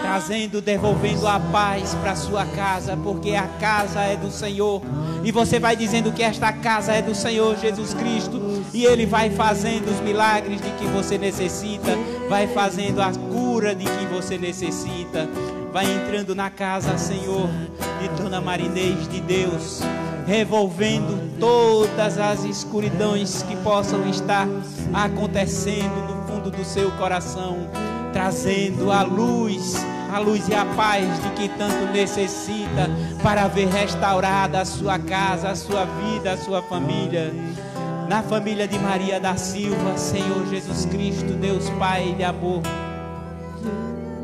trazendo, 0.00 0.62
devolvendo 0.62 1.28
a 1.28 1.38
paz 1.38 1.94
para 1.96 2.16
sua 2.16 2.46
casa, 2.46 2.96
porque 2.96 3.32
a 3.32 3.46
casa 3.60 4.00
é 4.00 4.16
do 4.16 4.30
Senhor. 4.30 4.80
E 5.22 5.30
você 5.30 5.60
vai 5.60 5.76
dizendo 5.76 6.10
que 6.10 6.22
esta 6.22 6.50
casa 6.54 6.94
é 6.94 7.02
do 7.02 7.14
Senhor 7.14 7.58
Jesus 7.58 7.92
Cristo, 7.92 8.40
e 8.72 8.86
ele 8.86 9.04
vai 9.04 9.28
fazendo 9.28 9.90
os 9.90 10.00
milagres 10.00 10.62
de 10.62 10.70
que 10.70 10.86
você 10.86 11.18
necessita, 11.18 11.90
vai 12.30 12.46
fazendo 12.46 13.02
a 13.02 13.12
cura 13.12 13.74
de 13.74 13.84
que 13.84 14.06
você 14.06 14.38
necessita. 14.38 15.28
Vai 15.70 15.84
entrando 15.84 16.34
na 16.34 16.48
casa, 16.48 16.96
Senhor, 16.96 17.50
de 18.00 18.22
Dona 18.22 18.40
Marinês 18.40 19.06
de 19.06 19.20
Deus, 19.20 19.82
revolvendo 20.26 21.38
todas 21.38 22.18
as 22.18 22.44
escuridões 22.44 23.42
que 23.44 23.56
possam 23.56 24.08
estar 24.08 24.48
acontecendo 24.92 26.08
no 26.08 26.26
fundo 26.26 26.50
do 26.50 26.64
seu 26.64 26.90
coração, 26.92 27.68
trazendo 28.12 28.90
a 28.90 29.02
luz, 29.02 29.76
a 30.12 30.18
luz 30.18 30.48
e 30.48 30.54
a 30.54 30.64
paz 30.64 31.06
de 31.22 31.30
que 31.30 31.48
tanto 31.56 31.92
necessita 31.92 32.90
para 33.22 33.46
ver 33.46 33.68
restaurada 33.68 34.60
a 34.60 34.64
sua 34.64 34.98
casa, 34.98 35.50
a 35.50 35.54
sua 35.54 35.84
vida, 35.84 36.32
a 36.32 36.36
sua 36.36 36.60
família. 36.62 37.32
Na 38.08 38.22
família 38.22 38.68
de 38.68 38.78
Maria 38.78 39.18
da 39.18 39.36
Silva, 39.36 39.96
Senhor 39.96 40.46
Jesus 40.48 40.86
Cristo, 40.86 41.32
Deus 41.34 41.68
Pai 41.70 42.14
de 42.16 42.24
amor. 42.24 42.62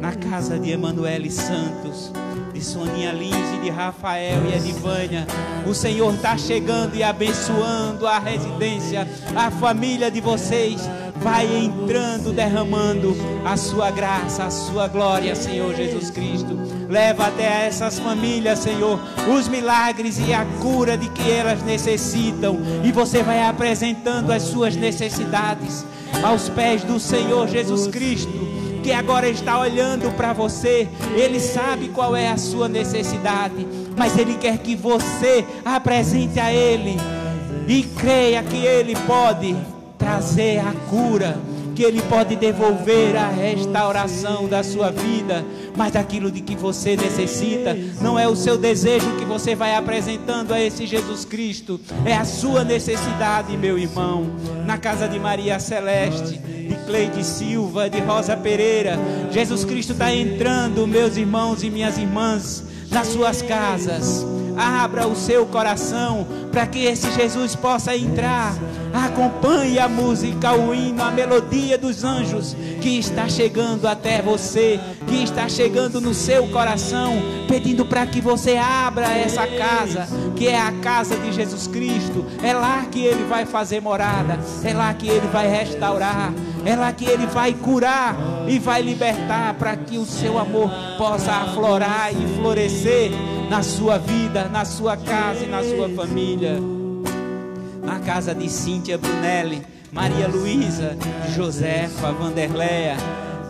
Na 0.00 0.14
casa 0.14 0.58
de 0.58 0.70
Emanuele 0.70 1.30
Santos, 1.30 2.12
de 2.52 2.62
Soninha 2.62 3.12
Lins 3.12 3.54
e 3.56 3.60
de 3.62 3.70
Rafael 3.70 4.44
e 4.46 4.54
Edivânia, 4.54 5.26
o 5.66 5.74
Senhor 5.74 6.14
está 6.14 6.36
chegando 6.36 6.94
e 6.94 7.02
abençoando 7.02 8.06
a 8.06 8.18
residência, 8.18 9.08
a 9.34 9.50
família 9.50 10.10
de 10.10 10.20
vocês. 10.20 10.80
Vai 11.16 11.46
entrando, 11.46 12.32
derramando 12.32 13.16
a 13.44 13.56
sua 13.56 13.92
graça, 13.92 14.44
a 14.44 14.50
sua 14.50 14.88
glória, 14.88 15.36
Senhor 15.36 15.72
Jesus 15.72 16.10
Cristo. 16.10 16.58
Leva 16.88 17.26
até 17.26 17.66
essas 17.66 17.98
famílias, 18.00 18.58
Senhor, 18.58 18.98
os 19.32 19.46
milagres 19.46 20.18
e 20.18 20.34
a 20.34 20.44
cura 20.60 20.96
de 20.96 21.08
que 21.10 21.30
elas 21.30 21.62
necessitam. 21.62 22.58
E 22.82 22.90
você 22.90 23.22
vai 23.22 23.40
apresentando 23.40 24.32
as 24.32 24.42
suas 24.42 24.74
necessidades 24.74 25.86
aos 26.24 26.48
pés 26.48 26.82
do 26.82 26.98
Senhor 26.98 27.46
Jesus 27.46 27.86
Cristo 27.86 28.51
que 28.82 28.92
agora 28.92 29.28
está 29.28 29.58
olhando 29.60 30.10
para 30.16 30.32
você, 30.32 30.88
Ele 31.14 31.38
sabe 31.38 31.88
qual 31.88 32.16
é 32.16 32.28
a 32.28 32.36
sua 32.36 32.68
necessidade, 32.68 33.66
mas 33.96 34.18
Ele 34.18 34.34
quer 34.34 34.58
que 34.58 34.74
você 34.74 35.44
apresente 35.64 36.40
a 36.40 36.52
Ele 36.52 36.96
e 37.68 37.84
creia 37.84 38.42
que 38.42 38.66
Ele 38.66 38.96
pode 39.06 39.56
trazer 39.96 40.58
a 40.58 40.72
cura, 40.90 41.38
que 41.74 41.82
Ele 41.82 42.02
pode 42.02 42.36
devolver 42.36 43.16
a 43.16 43.28
restauração 43.28 44.48
da 44.48 44.62
sua 44.62 44.90
vida, 44.90 45.44
mas 45.76 45.92
daquilo 45.92 46.30
de 46.30 46.40
que 46.40 46.54
você 46.54 46.96
necessita, 46.96 47.74
não 48.00 48.18
é 48.18 48.28
o 48.28 48.36
seu 48.36 48.58
desejo 48.58 49.16
que 49.16 49.24
você 49.24 49.54
vai 49.54 49.74
apresentando 49.74 50.52
a 50.52 50.60
esse 50.60 50.86
Jesus 50.86 51.24
Cristo, 51.24 51.80
é 52.04 52.14
a 52.14 52.24
sua 52.24 52.64
necessidade, 52.64 53.56
meu 53.56 53.78
irmão, 53.78 54.26
na 54.66 54.78
casa 54.78 55.08
de 55.08 55.18
Maria 55.18 55.58
Celeste 55.58 56.38
de 56.72 56.74
Cleide 56.86 57.24
Silva, 57.24 57.90
de 57.90 58.00
Rosa 58.00 58.36
Pereira. 58.36 58.98
Jesus 59.30 59.64
Cristo 59.64 59.92
está 59.92 60.14
entrando, 60.14 60.86
meus 60.86 61.16
irmãos 61.16 61.62
e 61.62 61.70
minhas 61.70 61.98
irmãs, 61.98 62.64
nas 62.90 63.08
suas 63.08 63.42
casas. 63.42 64.24
Abra 64.56 65.06
o 65.06 65.16
seu 65.16 65.46
coração 65.46 66.26
para 66.50 66.66
que 66.66 66.84
esse 66.84 67.10
Jesus 67.12 67.56
possa 67.56 67.96
entrar. 67.96 68.54
Acompanhe 68.92 69.78
a 69.78 69.88
música, 69.88 70.52
o 70.54 70.74
hino, 70.74 71.02
a 71.02 71.10
melodia 71.10 71.78
dos 71.78 72.04
anjos 72.04 72.54
que 72.80 72.98
está 72.98 73.26
chegando 73.28 73.86
até 73.86 74.20
você, 74.20 74.78
que 75.06 75.22
está 75.22 75.48
chegando 75.48 76.00
no 76.00 76.12
seu 76.12 76.48
coração, 76.48 77.14
pedindo 77.48 77.86
para 77.86 78.06
que 78.06 78.20
você 78.20 78.56
abra 78.56 79.06
essa 79.16 79.46
casa, 79.46 80.06
que 80.36 80.46
é 80.46 80.60
a 80.60 80.72
casa 80.72 81.16
de 81.16 81.32
Jesus 81.32 81.66
Cristo. 81.66 82.24
É 82.42 82.52
lá 82.52 82.84
que 82.90 83.00
ele 83.00 83.24
vai 83.24 83.46
fazer 83.46 83.80
morada, 83.80 84.38
é 84.62 84.74
lá 84.74 84.92
que 84.92 85.08
ele 85.08 85.26
vai 85.28 85.48
restaurar, 85.48 86.32
é 86.64 86.76
lá 86.76 86.92
que 86.92 87.06
ele 87.06 87.26
vai 87.26 87.54
curar 87.54 88.14
e 88.46 88.58
vai 88.58 88.82
libertar 88.82 89.54
para 89.54 89.74
que 89.74 89.96
o 89.96 90.04
seu 90.04 90.38
amor 90.38 90.70
possa 90.98 91.32
aflorar 91.32 92.12
e 92.12 92.36
florescer 92.36 93.10
na 93.48 93.62
sua 93.62 93.96
vida, 93.96 94.48
na 94.48 94.64
sua 94.64 94.96
casa 94.96 95.44
e 95.44 95.48
na 95.48 95.62
sua 95.62 95.88
família. 95.88 96.81
Na 97.92 97.98
casa 97.98 98.34
de 98.34 98.48
Cíntia 98.48 98.96
Brunelli, 98.96 99.60
Maria 99.92 100.26
Luísa, 100.26 100.96
Josefa, 101.36 102.10
Vanderleia, 102.10 102.96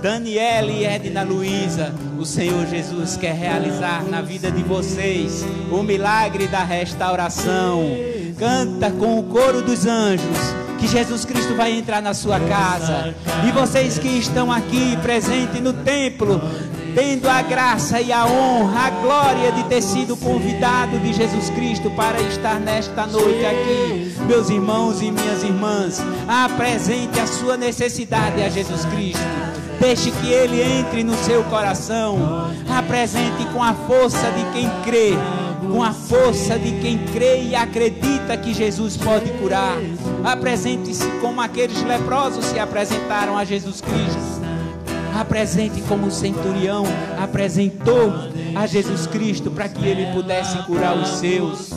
Daniela 0.03 0.69
e 0.69 0.85
Edna 0.85 1.23
Luiza, 1.23 1.95
o 2.19 2.25
Senhor 2.25 2.67
Jesus 2.67 3.17
quer 3.17 3.37
realizar 3.37 4.03
na 4.03 4.21
vida 4.21 4.51
de 4.51 4.65
vocês 4.65 5.45
o 5.71 5.81
milagre 5.85 6.49
da 6.49 6.65
restauração. 6.65 7.85
Canta 8.37 8.91
com 8.91 9.17
o 9.17 9.23
coro 9.23 9.63
dos 9.63 9.87
anjos 9.87 10.37
que 10.81 10.89
Jesus 10.89 11.25
Cristo 11.25 11.55
vai 11.55 11.71
entrar 11.71 12.03
na 12.03 12.13
sua 12.13 12.41
casa. 12.41 13.15
E 13.47 13.53
vocês 13.53 13.97
que 13.97 14.09
estão 14.09 14.51
aqui 14.51 14.97
presentes 14.97 15.61
no 15.61 15.73
templo, 15.73 16.43
tendo 16.95 17.29
a 17.29 17.43
graça 17.43 18.01
e 18.01 18.13
a 18.13 18.27
honra, 18.27 18.87
a 18.87 18.91
glória 18.91 19.53
de 19.53 19.65
ter 19.65 19.83
sido 19.83 20.17
convidado 20.17 20.99
de 20.99 21.13
Jesus 21.13 21.51
Cristo 21.51 21.91
para 21.93 22.21
estar 22.21 22.61
nesta 22.61 23.07
noite 23.07 23.45
aqui, 23.45 24.15
meus 24.27 24.51
irmãos 24.51 25.01
e 25.01 25.11
minhas 25.11 25.43
irmãs, 25.43 26.01
apresente 26.29 27.19
a 27.19 27.27
sua 27.27 27.57
necessidade 27.57 28.43
a 28.43 28.49
Jesus 28.49 28.85
Cristo. 28.87 29.23
Deixe 29.81 30.13
que 30.13 30.31
Ele 30.31 30.63
entre 30.63 31.03
no 31.03 31.17
seu 31.25 31.43
coração. 31.45 32.17
Apresente 32.69 33.45
com 33.53 33.61
a 33.61 33.75
força 33.75 34.31
de 34.31 34.45
quem 34.53 34.71
crê, 34.85 35.11
com 35.61 35.83
a 35.83 35.93
força 35.93 36.57
de 36.57 36.71
quem 36.81 36.99
crê 37.07 37.43
e 37.43 37.55
acredita 37.57 38.37
que 38.37 38.55
Jesus 38.55 38.97
pode 38.97 39.29
curar. 39.33 39.77
Apresente-se 40.25 41.09
como 41.21 41.41
aqueles 41.41 41.83
leprosos 41.83 42.45
se 42.45 42.61
apresentaram 42.61 43.37
a 43.37 43.45
Jesus 43.45 43.81
Cristo. 43.81 44.42
Apresente 45.15 45.81
como 45.83 46.07
o 46.07 46.11
centurião 46.11 46.85
apresentou 47.23 48.13
a 48.55 48.67
Jesus 48.67 49.07
Cristo 49.07 49.51
para 49.51 49.69
que 49.69 49.87
ele 49.87 50.13
pudesse 50.13 50.57
curar 50.65 50.97
os 50.97 51.09
seus. 51.09 51.71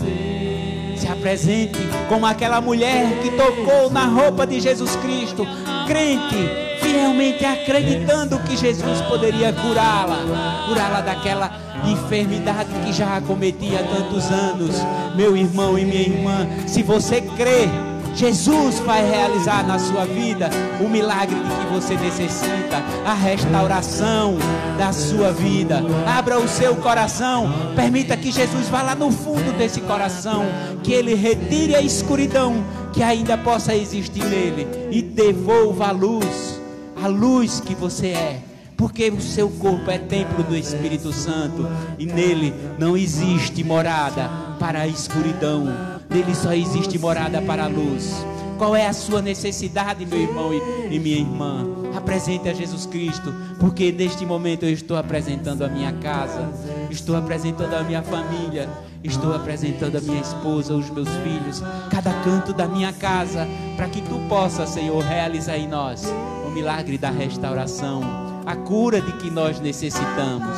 Se 0.97 1.07
apresente 1.07 1.79
como 2.07 2.25
aquela 2.25 2.61
mulher 2.61 3.19
que 3.21 3.29
tocou 3.31 3.91
na 3.91 4.05
roupa 4.05 4.47
de 4.47 4.59
Jesus 4.59 4.95
Cristo, 4.97 5.45
crente, 5.85 6.49
fielmente 6.81 7.45
acreditando 7.45 8.39
que 8.39 8.55
Jesus 8.55 9.01
poderia 9.01 9.51
curá-la, 9.53 10.65
curá-la 10.67 11.01
daquela 11.01 11.51
enfermidade 11.85 12.69
que 12.85 12.93
já 12.93 13.17
acometia 13.17 13.79
há 13.79 13.83
tantos 13.83 14.31
anos. 14.31 14.75
Meu 15.15 15.35
irmão 15.35 15.77
e 15.77 15.85
minha 15.85 16.01
irmã, 16.01 16.47
se 16.65 16.81
você 16.81 17.21
crê, 17.21 17.69
Jesus 18.15 18.79
vai 18.79 19.05
realizar 19.05 19.67
na 19.67 19.77
sua 19.77 20.05
vida 20.05 20.49
o 20.79 20.87
milagre 20.87 21.35
de 21.35 21.49
que 21.49 21.73
você 21.73 21.95
necessita, 21.95 22.81
a 23.05 23.13
restauração 23.13 24.37
da 24.77 24.93
sua 24.93 25.33
vida. 25.33 25.83
Abra 26.07 26.39
o 26.39 26.47
seu 26.47 26.77
coração, 26.77 27.51
permita 27.75 28.15
que 28.15 28.31
Jesus 28.31 28.69
vá 28.69 28.81
lá 28.81 28.95
no 28.95 29.11
fundo 29.11 29.57
desse 29.57 29.81
coração, 29.81 30.45
que 30.81 30.93
ele 30.93 31.13
retire 31.13 31.75
a 31.75 31.81
escuridão 31.81 32.63
que 32.93 33.03
ainda 33.03 33.37
possa 33.37 33.75
existir 33.75 34.23
nele 34.23 34.65
e 34.89 35.01
devolva 35.01 35.87
a 35.87 35.91
luz, 35.91 36.61
a 37.03 37.07
luz 37.07 37.59
que 37.59 37.75
você 37.75 38.07
é 38.07 38.41
porque 38.77 39.09
o 39.09 39.21
seu 39.21 39.49
corpo 39.49 39.89
é 39.89 39.97
templo 39.97 40.43
do 40.43 40.55
Espírito 40.55 41.13
Santo 41.13 41.67
e 41.97 42.05
nele 42.05 42.53
não 42.77 42.97
existe 42.97 43.63
morada 43.63 44.29
para 44.59 44.81
a 44.81 44.87
escuridão, 44.87 45.94
nele 46.15 46.33
só 46.33 46.53
existe 46.53 46.97
morada 46.97 47.41
para 47.41 47.65
a 47.65 47.67
luz. 47.67 48.25
Qual 48.57 48.73
é 48.73 48.87
a 48.87 48.93
sua 48.93 49.21
necessidade, 49.21 50.05
meu 50.05 50.21
irmão 50.21 50.53
e, 50.53 50.95
e 50.95 50.97
minha 50.97 51.17
irmã? 51.17 51.67
Apresente 51.93 52.47
a 52.47 52.53
Jesus 52.53 52.85
Cristo, 52.85 53.33
porque 53.59 53.91
neste 53.91 54.25
momento 54.25 54.63
eu 54.63 54.69
estou 54.69 54.95
apresentando 54.95 55.63
a 55.63 55.67
minha 55.67 55.91
casa, 55.91 56.49
estou 56.89 57.17
apresentando 57.17 57.73
a 57.73 57.83
minha 57.83 58.01
família, 58.01 58.69
estou 59.03 59.35
apresentando 59.35 59.97
a 59.97 60.01
minha 60.01 60.21
esposa, 60.21 60.73
os 60.73 60.89
meus 60.89 61.09
filhos, 61.09 61.61
cada 61.91 62.13
canto 62.23 62.53
da 62.53 62.65
minha 62.65 62.93
casa, 62.93 63.45
para 63.75 63.89
que 63.89 64.01
tu 64.01 64.17
possa, 64.29 64.65
Senhor, 64.65 65.03
realizar 65.03 65.57
em 65.57 65.67
nós 65.67 66.05
o 66.47 66.49
milagre 66.49 66.97
da 66.97 67.09
restauração 67.09 68.01
a 68.45 68.55
cura 68.55 69.01
de 69.01 69.11
que 69.13 69.29
nós 69.29 69.59
necessitamos. 69.59 70.55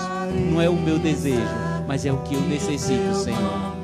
Não 0.51 0.61
é 0.61 0.69
o 0.69 0.75
meu 0.75 0.99
desejo, 0.99 1.41
mas 1.87 2.05
é 2.05 2.11
o 2.11 2.17
que 2.17 2.35
eu 2.35 2.41
necessito, 2.41 3.15
Senhor. 3.15 3.76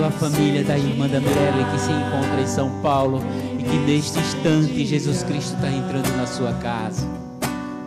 Apresentando 0.00 0.04
a 0.04 0.10
família 0.10 0.64
da 0.64 0.78
irmã 0.78 1.06
da 1.08 1.20
Mirelle 1.20 1.64
que 1.70 1.78
se 1.78 1.92
encontra 1.92 2.40
em 2.40 2.46
São 2.46 2.80
Paulo 2.80 3.20
e 3.58 3.62
que 3.62 3.76
neste 3.78 4.18
instante 4.18 4.86
Jesus 4.86 5.22
Cristo 5.22 5.54
está 5.54 5.70
entrando 5.70 6.16
na 6.16 6.26
sua 6.26 6.52
casa. 6.54 7.06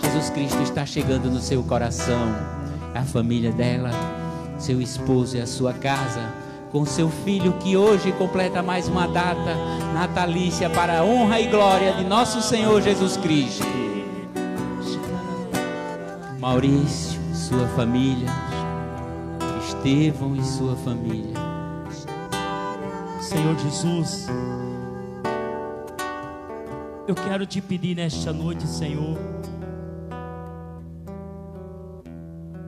Jesus 0.01 0.29
Cristo 0.29 0.61
está 0.61 0.85
chegando 0.85 1.29
no 1.29 1.39
seu 1.39 1.63
coração. 1.63 2.35
A 2.93 3.01
família 3.01 3.51
dela, 3.51 3.89
seu 4.59 4.79
esposo 4.79 5.37
e 5.37 5.41
a 5.41 5.47
sua 5.47 5.73
casa, 5.73 6.31
com 6.71 6.85
seu 6.85 7.09
filho 7.09 7.53
que 7.53 7.75
hoje 7.75 8.11
completa 8.13 8.61
mais 8.61 8.87
uma 8.87 9.07
data 9.07 9.55
natalícia 9.93 10.69
para 10.69 10.99
a 10.99 11.03
honra 11.03 11.39
e 11.39 11.47
glória 11.47 11.93
de 11.93 12.03
nosso 12.03 12.41
Senhor 12.41 12.81
Jesus 12.81 13.17
Cristo. 13.17 13.65
Maurício, 16.39 17.19
sua 17.33 17.67
família, 17.69 18.29
Estevão 19.65 20.35
e 20.35 20.43
sua 20.43 20.75
família. 20.75 21.52
Senhor 23.23 23.57
Jesus, 23.57 24.27
eu 27.07 27.15
quero 27.15 27.45
te 27.45 27.61
pedir 27.61 27.95
nesta 27.95 28.33
noite, 28.33 28.67
Senhor, 28.67 29.17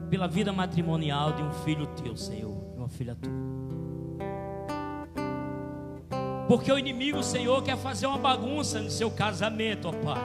pela 0.08 0.26
vida 0.26 0.54
matrimonial 0.54 1.34
de 1.34 1.42
um 1.42 1.52
filho 1.52 1.86
teu, 1.88 2.16
Senhor, 2.16 2.72
de 2.72 2.78
uma 2.78 2.88
filha 2.88 3.14
tua. 3.14 3.30
Porque 6.48 6.72
o 6.72 6.78
inimigo, 6.78 7.22
Senhor, 7.22 7.62
quer 7.62 7.76
fazer 7.76 8.06
uma 8.06 8.18
bagunça 8.18 8.80
no 8.80 8.90
seu 8.90 9.10
casamento, 9.10 9.88
ó 9.88 9.92
Pai. 9.92 10.22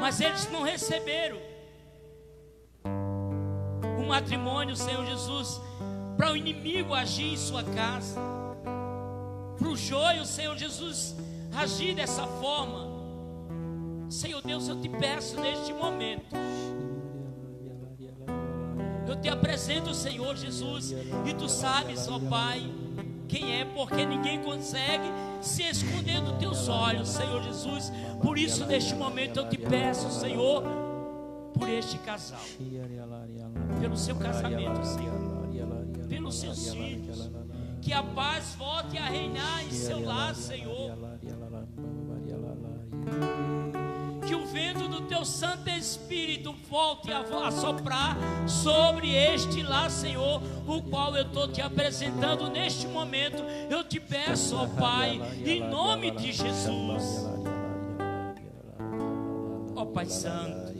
Mas 0.00 0.18
eles 0.18 0.50
não 0.50 0.62
receberam 0.62 1.36
o 3.98 4.06
matrimônio, 4.08 4.74
Senhor 4.74 5.04
Jesus, 5.04 5.60
para 6.16 6.32
o 6.32 6.36
inimigo 6.36 6.94
agir 6.94 7.34
em 7.34 7.36
sua 7.36 7.62
casa, 7.62 8.20
para 9.58 9.68
o 9.68 9.76
joio, 9.76 10.24
Senhor 10.24 10.56
Jesus, 10.56 11.14
agir 11.54 11.94
dessa 11.94 12.26
forma. 12.26 12.96
Senhor 14.08 14.40
Deus, 14.42 14.68
eu 14.68 14.80
te 14.80 14.88
peço 14.88 15.40
neste 15.40 15.72
momento. 15.72 16.36
Eu 19.06 19.16
te 19.16 19.28
apresento, 19.28 19.94
Senhor 19.94 20.36
Jesus, 20.36 20.92
e 21.24 21.34
tu 21.34 21.48
sabes, 21.48 22.08
ó 22.08 22.18
Pai, 22.18 22.62
quem 23.28 23.60
é, 23.60 23.64
porque 23.64 24.04
ninguém 24.04 24.42
consegue 24.42 25.08
se 25.40 25.62
esconder 25.62 26.20
dos 26.20 26.38
teus 26.38 26.68
olhos, 26.68 27.08
Senhor 27.08 27.42
Jesus. 27.42 27.92
Por 28.22 28.38
isso, 28.38 28.64
neste 28.66 28.94
momento, 28.94 29.38
eu 29.38 29.48
te 29.48 29.58
peço, 29.58 30.10
Senhor, 30.10 30.62
por 31.54 31.68
este 31.68 31.98
casal, 31.98 32.40
pelo 33.80 33.96
seu 33.96 34.16
casamento, 34.16 34.84
Senhor, 34.84 35.25
pelos 36.16 36.36
seus 36.36 36.70
filhos, 36.70 37.30
que 37.82 37.92
a 37.92 38.02
paz 38.02 38.54
volte 38.54 38.96
a 38.96 39.04
reinar 39.04 39.62
em 39.64 39.70
seu 39.70 40.02
lar, 40.02 40.34
Senhor. 40.34 40.96
Que 44.26 44.34
o 44.34 44.46
vento 44.46 44.88
do 44.88 45.02
teu 45.02 45.26
Santo 45.26 45.68
Espírito 45.68 46.54
volte 46.70 47.12
a 47.12 47.50
soprar 47.50 48.16
sobre 48.48 49.14
este 49.14 49.62
lá, 49.62 49.90
Senhor, 49.90 50.42
o 50.66 50.82
qual 50.82 51.14
eu 51.14 51.26
estou 51.26 51.48
te 51.48 51.60
apresentando 51.60 52.50
neste 52.50 52.88
momento. 52.88 53.42
Eu 53.70 53.84
te 53.84 54.00
peço, 54.00 54.56
ó 54.56 54.66
Pai, 54.66 55.20
em 55.44 55.60
nome 55.68 56.12
de 56.12 56.32
Jesus. 56.32 57.26
Ó 59.76 59.84
Pai 59.84 60.06
Santo, 60.06 60.74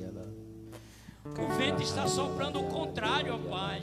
o 1.38 1.49
vento 1.59 1.83
está 1.83 2.09
soprando 2.09 2.59
o 2.59 2.64
contrário, 2.64 3.35
ó 3.35 3.51
Pai. 3.51 3.83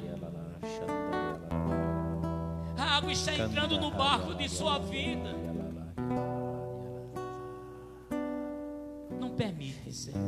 A 2.83 2.97
água 2.97 3.13
está 3.13 3.33
entrando 3.33 3.79
no 3.79 3.91
barco 3.91 4.35
de 4.35 4.49
sua 4.49 4.77
vida. 4.77 5.33
Não 9.17 9.29
permite, 9.29 9.93
Senhor. 9.93 10.19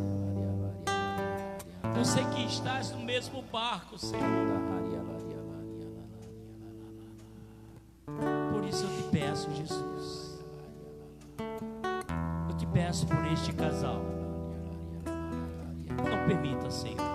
Você 1.98 2.24
que 2.34 2.46
estás 2.46 2.92
no 2.92 3.00
mesmo 3.00 3.42
barco, 3.52 3.98
Senhor. 3.98 4.24
Por 8.52 8.64
isso 8.64 8.86
eu 8.86 8.90
te 8.90 9.04
peço, 9.12 9.54
Jesus. 9.54 10.40
Eu 12.50 12.56
te 12.56 12.66
peço 12.68 13.06
por 13.06 13.26
este 13.28 13.52
casal. 13.52 14.02
Não 15.98 16.26
permita, 16.26 16.72
Senhor 16.72 17.15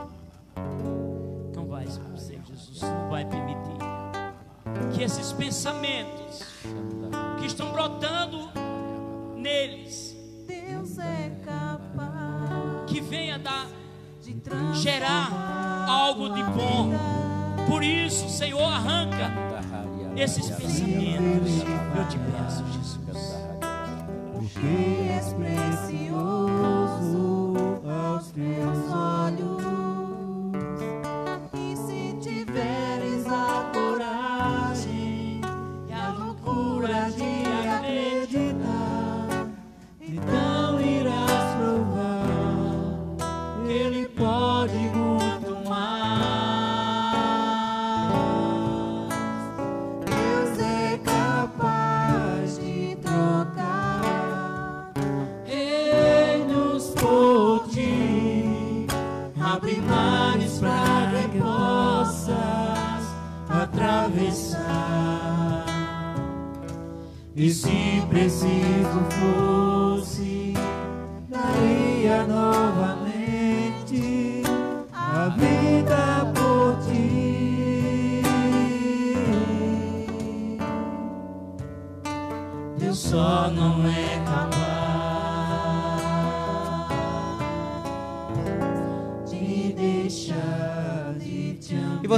que 5.00 5.04
esses 5.04 5.32
pensamentos 5.32 6.42
que 7.38 7.46
estão 7.46 7.72
brotando 7.72 8.50
neles, 9.34 10.14
Deus 10.46 10.98
é 10.98 11.30
capaz 11.42 12.84
que 12.86 13.00
venha 13.00 13.38
dar 13.38 13.66
gerar 14.74 15.86
algo 15.88 16.28
de 16.34 16.42
bom. 16.42 16.92
Por 17.66 17.82
isso, 17.82 18.28
Senhor, 18.28 18.62
arranca 18.62 19.32
esses 20.16 20.50
pensamentos. 20.50 21.62
Eu 21.96 22.06
te 22.06 22.18
peço, 22.18 22.62
Jesus. 22.66 23.00
que 24.52 25.08
és 25.08 25.32
precioso 25.32 26.79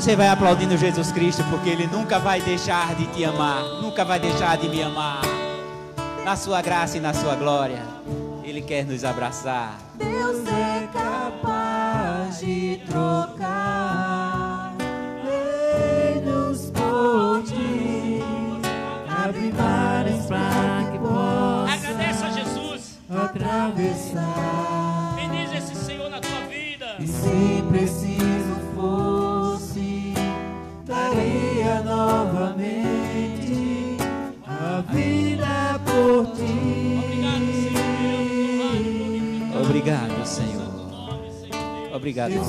você 0.02 0.16
vai 0.16 0.26
aplaudindo 0.26 0.76
Jesus 0.76 1.12
Cristo, 1.12 1.44
porque 1.48 1.70
Ele 1.70 1.86
nunca 1.86 2.18
vai 2.18 2.40
deixar 2.40 2.92
de 2.96 3.06
te 3.06 3.24
amar, 3.24 3.62
nunca 3.80 4.04
vai 4.04 4.18
deixar 4.18 4.58
de 4.58 4.68
me 4.68 4.82
amar. 4.82 5.22
Na 6.24 6.34
Sua 6.34 6.60
graça 6.60 6.96
e 6.96 7.00
na 7.00 7.14
Sua 7.14 7.36
glória, 7.36 7.80
Ele 8.42 8.60
quer 8.60 8.84
nos 8.84 9.04
abraçar. 9.04 9.78
Deus 9.94 10.44
é 10.48 10.88
capaz 10.92 12.40
de 12.40 12.80
trocar 12.88 14.74
reinos 15.22 16.72
por 16.72 17.44
ti, 17.44 18.20
abre 19.08 19.52
mares 19.52 20.26
para 20.26 20.90
que 20.90 20.98
Agradece 21.74 22.24
a 22.24 22.26
possa 22.26 22.40
Jesus. 22.40 22.98
atravessar. 23.08 25.14
Bendiz 25.14 25.52
esse 25.52 25.76
Senhor 25.76 26.10
na 26.10 26.18
tua 26.18 26.40
vida. 26.48 26.96
E 26.98 27.06
se 27.06 27.62
preciso 27.70 28.01
Obrigado, 42.02 42.32
Deus 42.32 42.48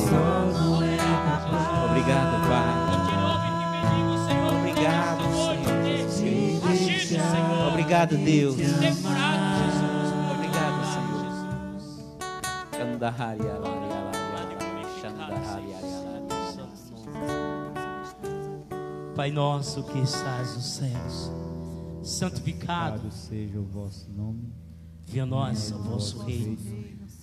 Obrigado, 1.89 2.41
Pai. 2.47 2.73
Obrigado, 4.57 5.23
Senhor. 7.05 7.67
Obrigado, 7.71 8.17
Deus. 8.17 8.55
Obrigado, 8.55 8.81
Senhor. 10.91 11.23
Alari, 12.99 13.47
alari. 13.47 13.83
Pai 19.15 19.29
nosso 19.29 19.83
que 19.83 19.99
estás 19.99 20.55
nos 20.55 20.65
céus, 20.65 21.31
santificado 22.01 23.01
Santificado 23.03 23.11
seja 23.11 23.59
o 23.59 23.63
vosso 23.63 24.09
nome, 24.11 24.51
venha 25.05 25.21
a 25.21 25.27
nós 25.27 25.71
o 25.71 25.77
vosso 25.83 26.23
reino, 26.23 26.57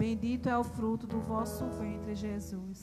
bendito 0.00 0.48
é 0.48 0.56
o 0.56 0.64
fruto 0.64 1.06
do 1.06 1.20
vosso 1.20 1.62
ventre, 1.78 2.14
Jesus. 2.14 2.80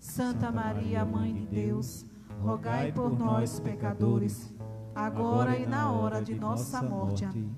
Santa 0.00 0.50
Maria, 0.50 1.04
Mãe 1.04 1.34
de 1.34 1.44
Deus, 1.44 2.06
rogai 2.40 2.90
por 2.90 3.10
nós, 3.10 3.60
pecadores, 3.60 4.54
agora 4.94 5.58
e 5.58 5.66
na 5.66 5.92
hora 5.92 6.22
de 6.22 6.34
nossa 6.34 6.80
morte. 6.80 7.26
Amém. 7.26 7.54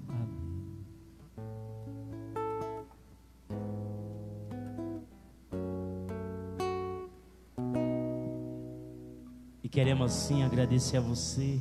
E 9.62 9.68
queremos 9.68 10.10
assim 10.10 10.42
agradecer 10.42 10.96
a 10.96 11.00
você 11.00 11.60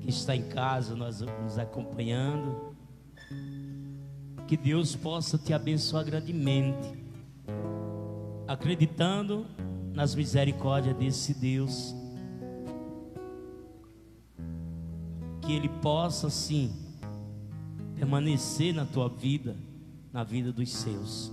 que 0.00 0.08
está 0.08 0.34
em 0.34 0.48
casa, 0.48 0.96
nós 0.96 1.20
nos 1.20 1.58
acompanhando. 1.58 2.73
Que 4.46 4.56
Deus 4.56 4.94
possa 4.94 5.38
te 5.38 5.52
abençoar 5.52 6.04
grandemente, 6.04 6.92
acreditando 8.46 9.46
nas 9.92 10.14
misericórdias 10.14 10.96
desse 10.96 11.32
Deus. 11.34 11.94
Que 15.40 15.52
Ele 15.52 15.68
possa, 15.68 16.28
sim, 16.28 16.72
permanecer 17.94 18.74
na 18.74 18.84
tua 18.84 19.08
vida, 19.08 19.56
na 20.12 20.24
vida 20.24 20.52
dos 20.52 20.70
seus. 20.70 21.32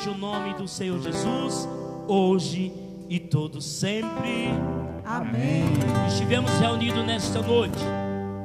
Seja 0.00 0.12
o 0.12 0.16
nome 0.16 0.54
do 0.54 0.66
Senhor 0.66 0.98
Jesus, 1.02 1.68
hoje 2.08 2.72
e 3.06 3.20
todo 3.20 3.60
sempre. 3.60 4.46
Amém. 5.04 5.64
Estivemos 6.08 6.50
reunidos 6.52 7.04
nesta 7.04 7.42
noite, 7.42 7.76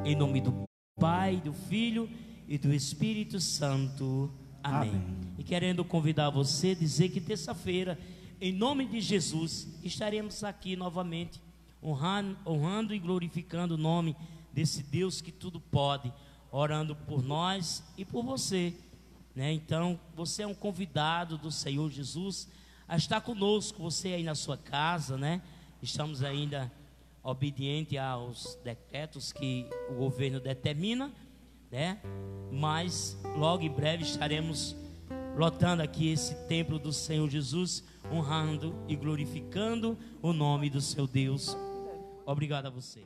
em 0.03 0.17
nome 0.17 0.41
do 0.41 0.53
Pai, 0.99 1.37
do 1.37 1.53
Filho 1.53 2.09
e 2.45 2.57
do 2.57 2.73
Espírito 2.73 3.39
Santo. 3.39 4.29
Amém. 4.61 5.01
E 5.37 5.45
querendo 5.45 5.85
convidar 5.85 6.29
você 6.29 6.71
a 6.71 6.75
dizer 6.75 7.07
que 7.07 7.21
terça-feira, 7.21 7.97
em 8.41 8.51
nome 8.51 8.85
de 8.85 8.99
Jesus, 8.99 9.65
estaremos 9.81 10.43
aqui 10.43 10.75
novamente, 10.75 11.41
honrando, 11.81 12.37
honrando 12.45 12.93
e 12.93 12.99
glorificando 12.99 13.75
o 13.75 13.77
nome 13.77 14.13
desse 14.51 14.83
Deus 14.83 15.21
que 15.21 15.31
tudo 15.31 15.61
pode, 15.61 16.11
orando 16.51 16.97
por 16.97 17.23
nós 17.23 17.81
e 17.97 18.03
por 18.03 18.25
você. 18.25 18.73
Né? 19.35 19.51
Então, 19.51 19.99
você 20.15 20.43
é 20.43 20.47
um 20.47 20.53
convidado 20.53 21.37
do 21.37 21.51
Senhor 21.51 21.91
Jesus 21.91 22.47
a 22.87 22.95
estar 22.95 23.19
conosco, 23.21 23.81
você 23.81 24.09
aí 24.09 24.23
na 24.23 24.35
sua 24.35 24.57
casa, 24.57 25.17
né? 25.17 25.41
Estamos 25.81 26.23
ainda 26.23 26.71
obediente 27.21 27.97
aos 27.97 28.57
decretos 28.63 29.33
que 29.33 29.67
o 29.89 29.95
governo 29.95 30.39
determina, 30.39 31.11
né? 31.71 31.99
Mas 32.51 33.17
logo 33.35 33.63
em 33.63 33.71
breve 33.71 34.03
estaremos 34.03 34.75
lotando 35.35 35.81
aqui 35.81 36.09
esse 36.09 36.35
templo 36.47 36.79
do 36.79 36.93
Senhor 36.93 37.29
Jesus, 37.29 37.83
honrando 38.11 38.75
e 38.87 38.95
glorificando 38.95 39.97
o 40.21 40.31
nome 40.31 40.69
do 40.69 40.79
seu 40.79 41.07
Deus. 41.07 41.57
Obrigado 42.25 42.67
a 42.67 42.69
você. 42.69 43.03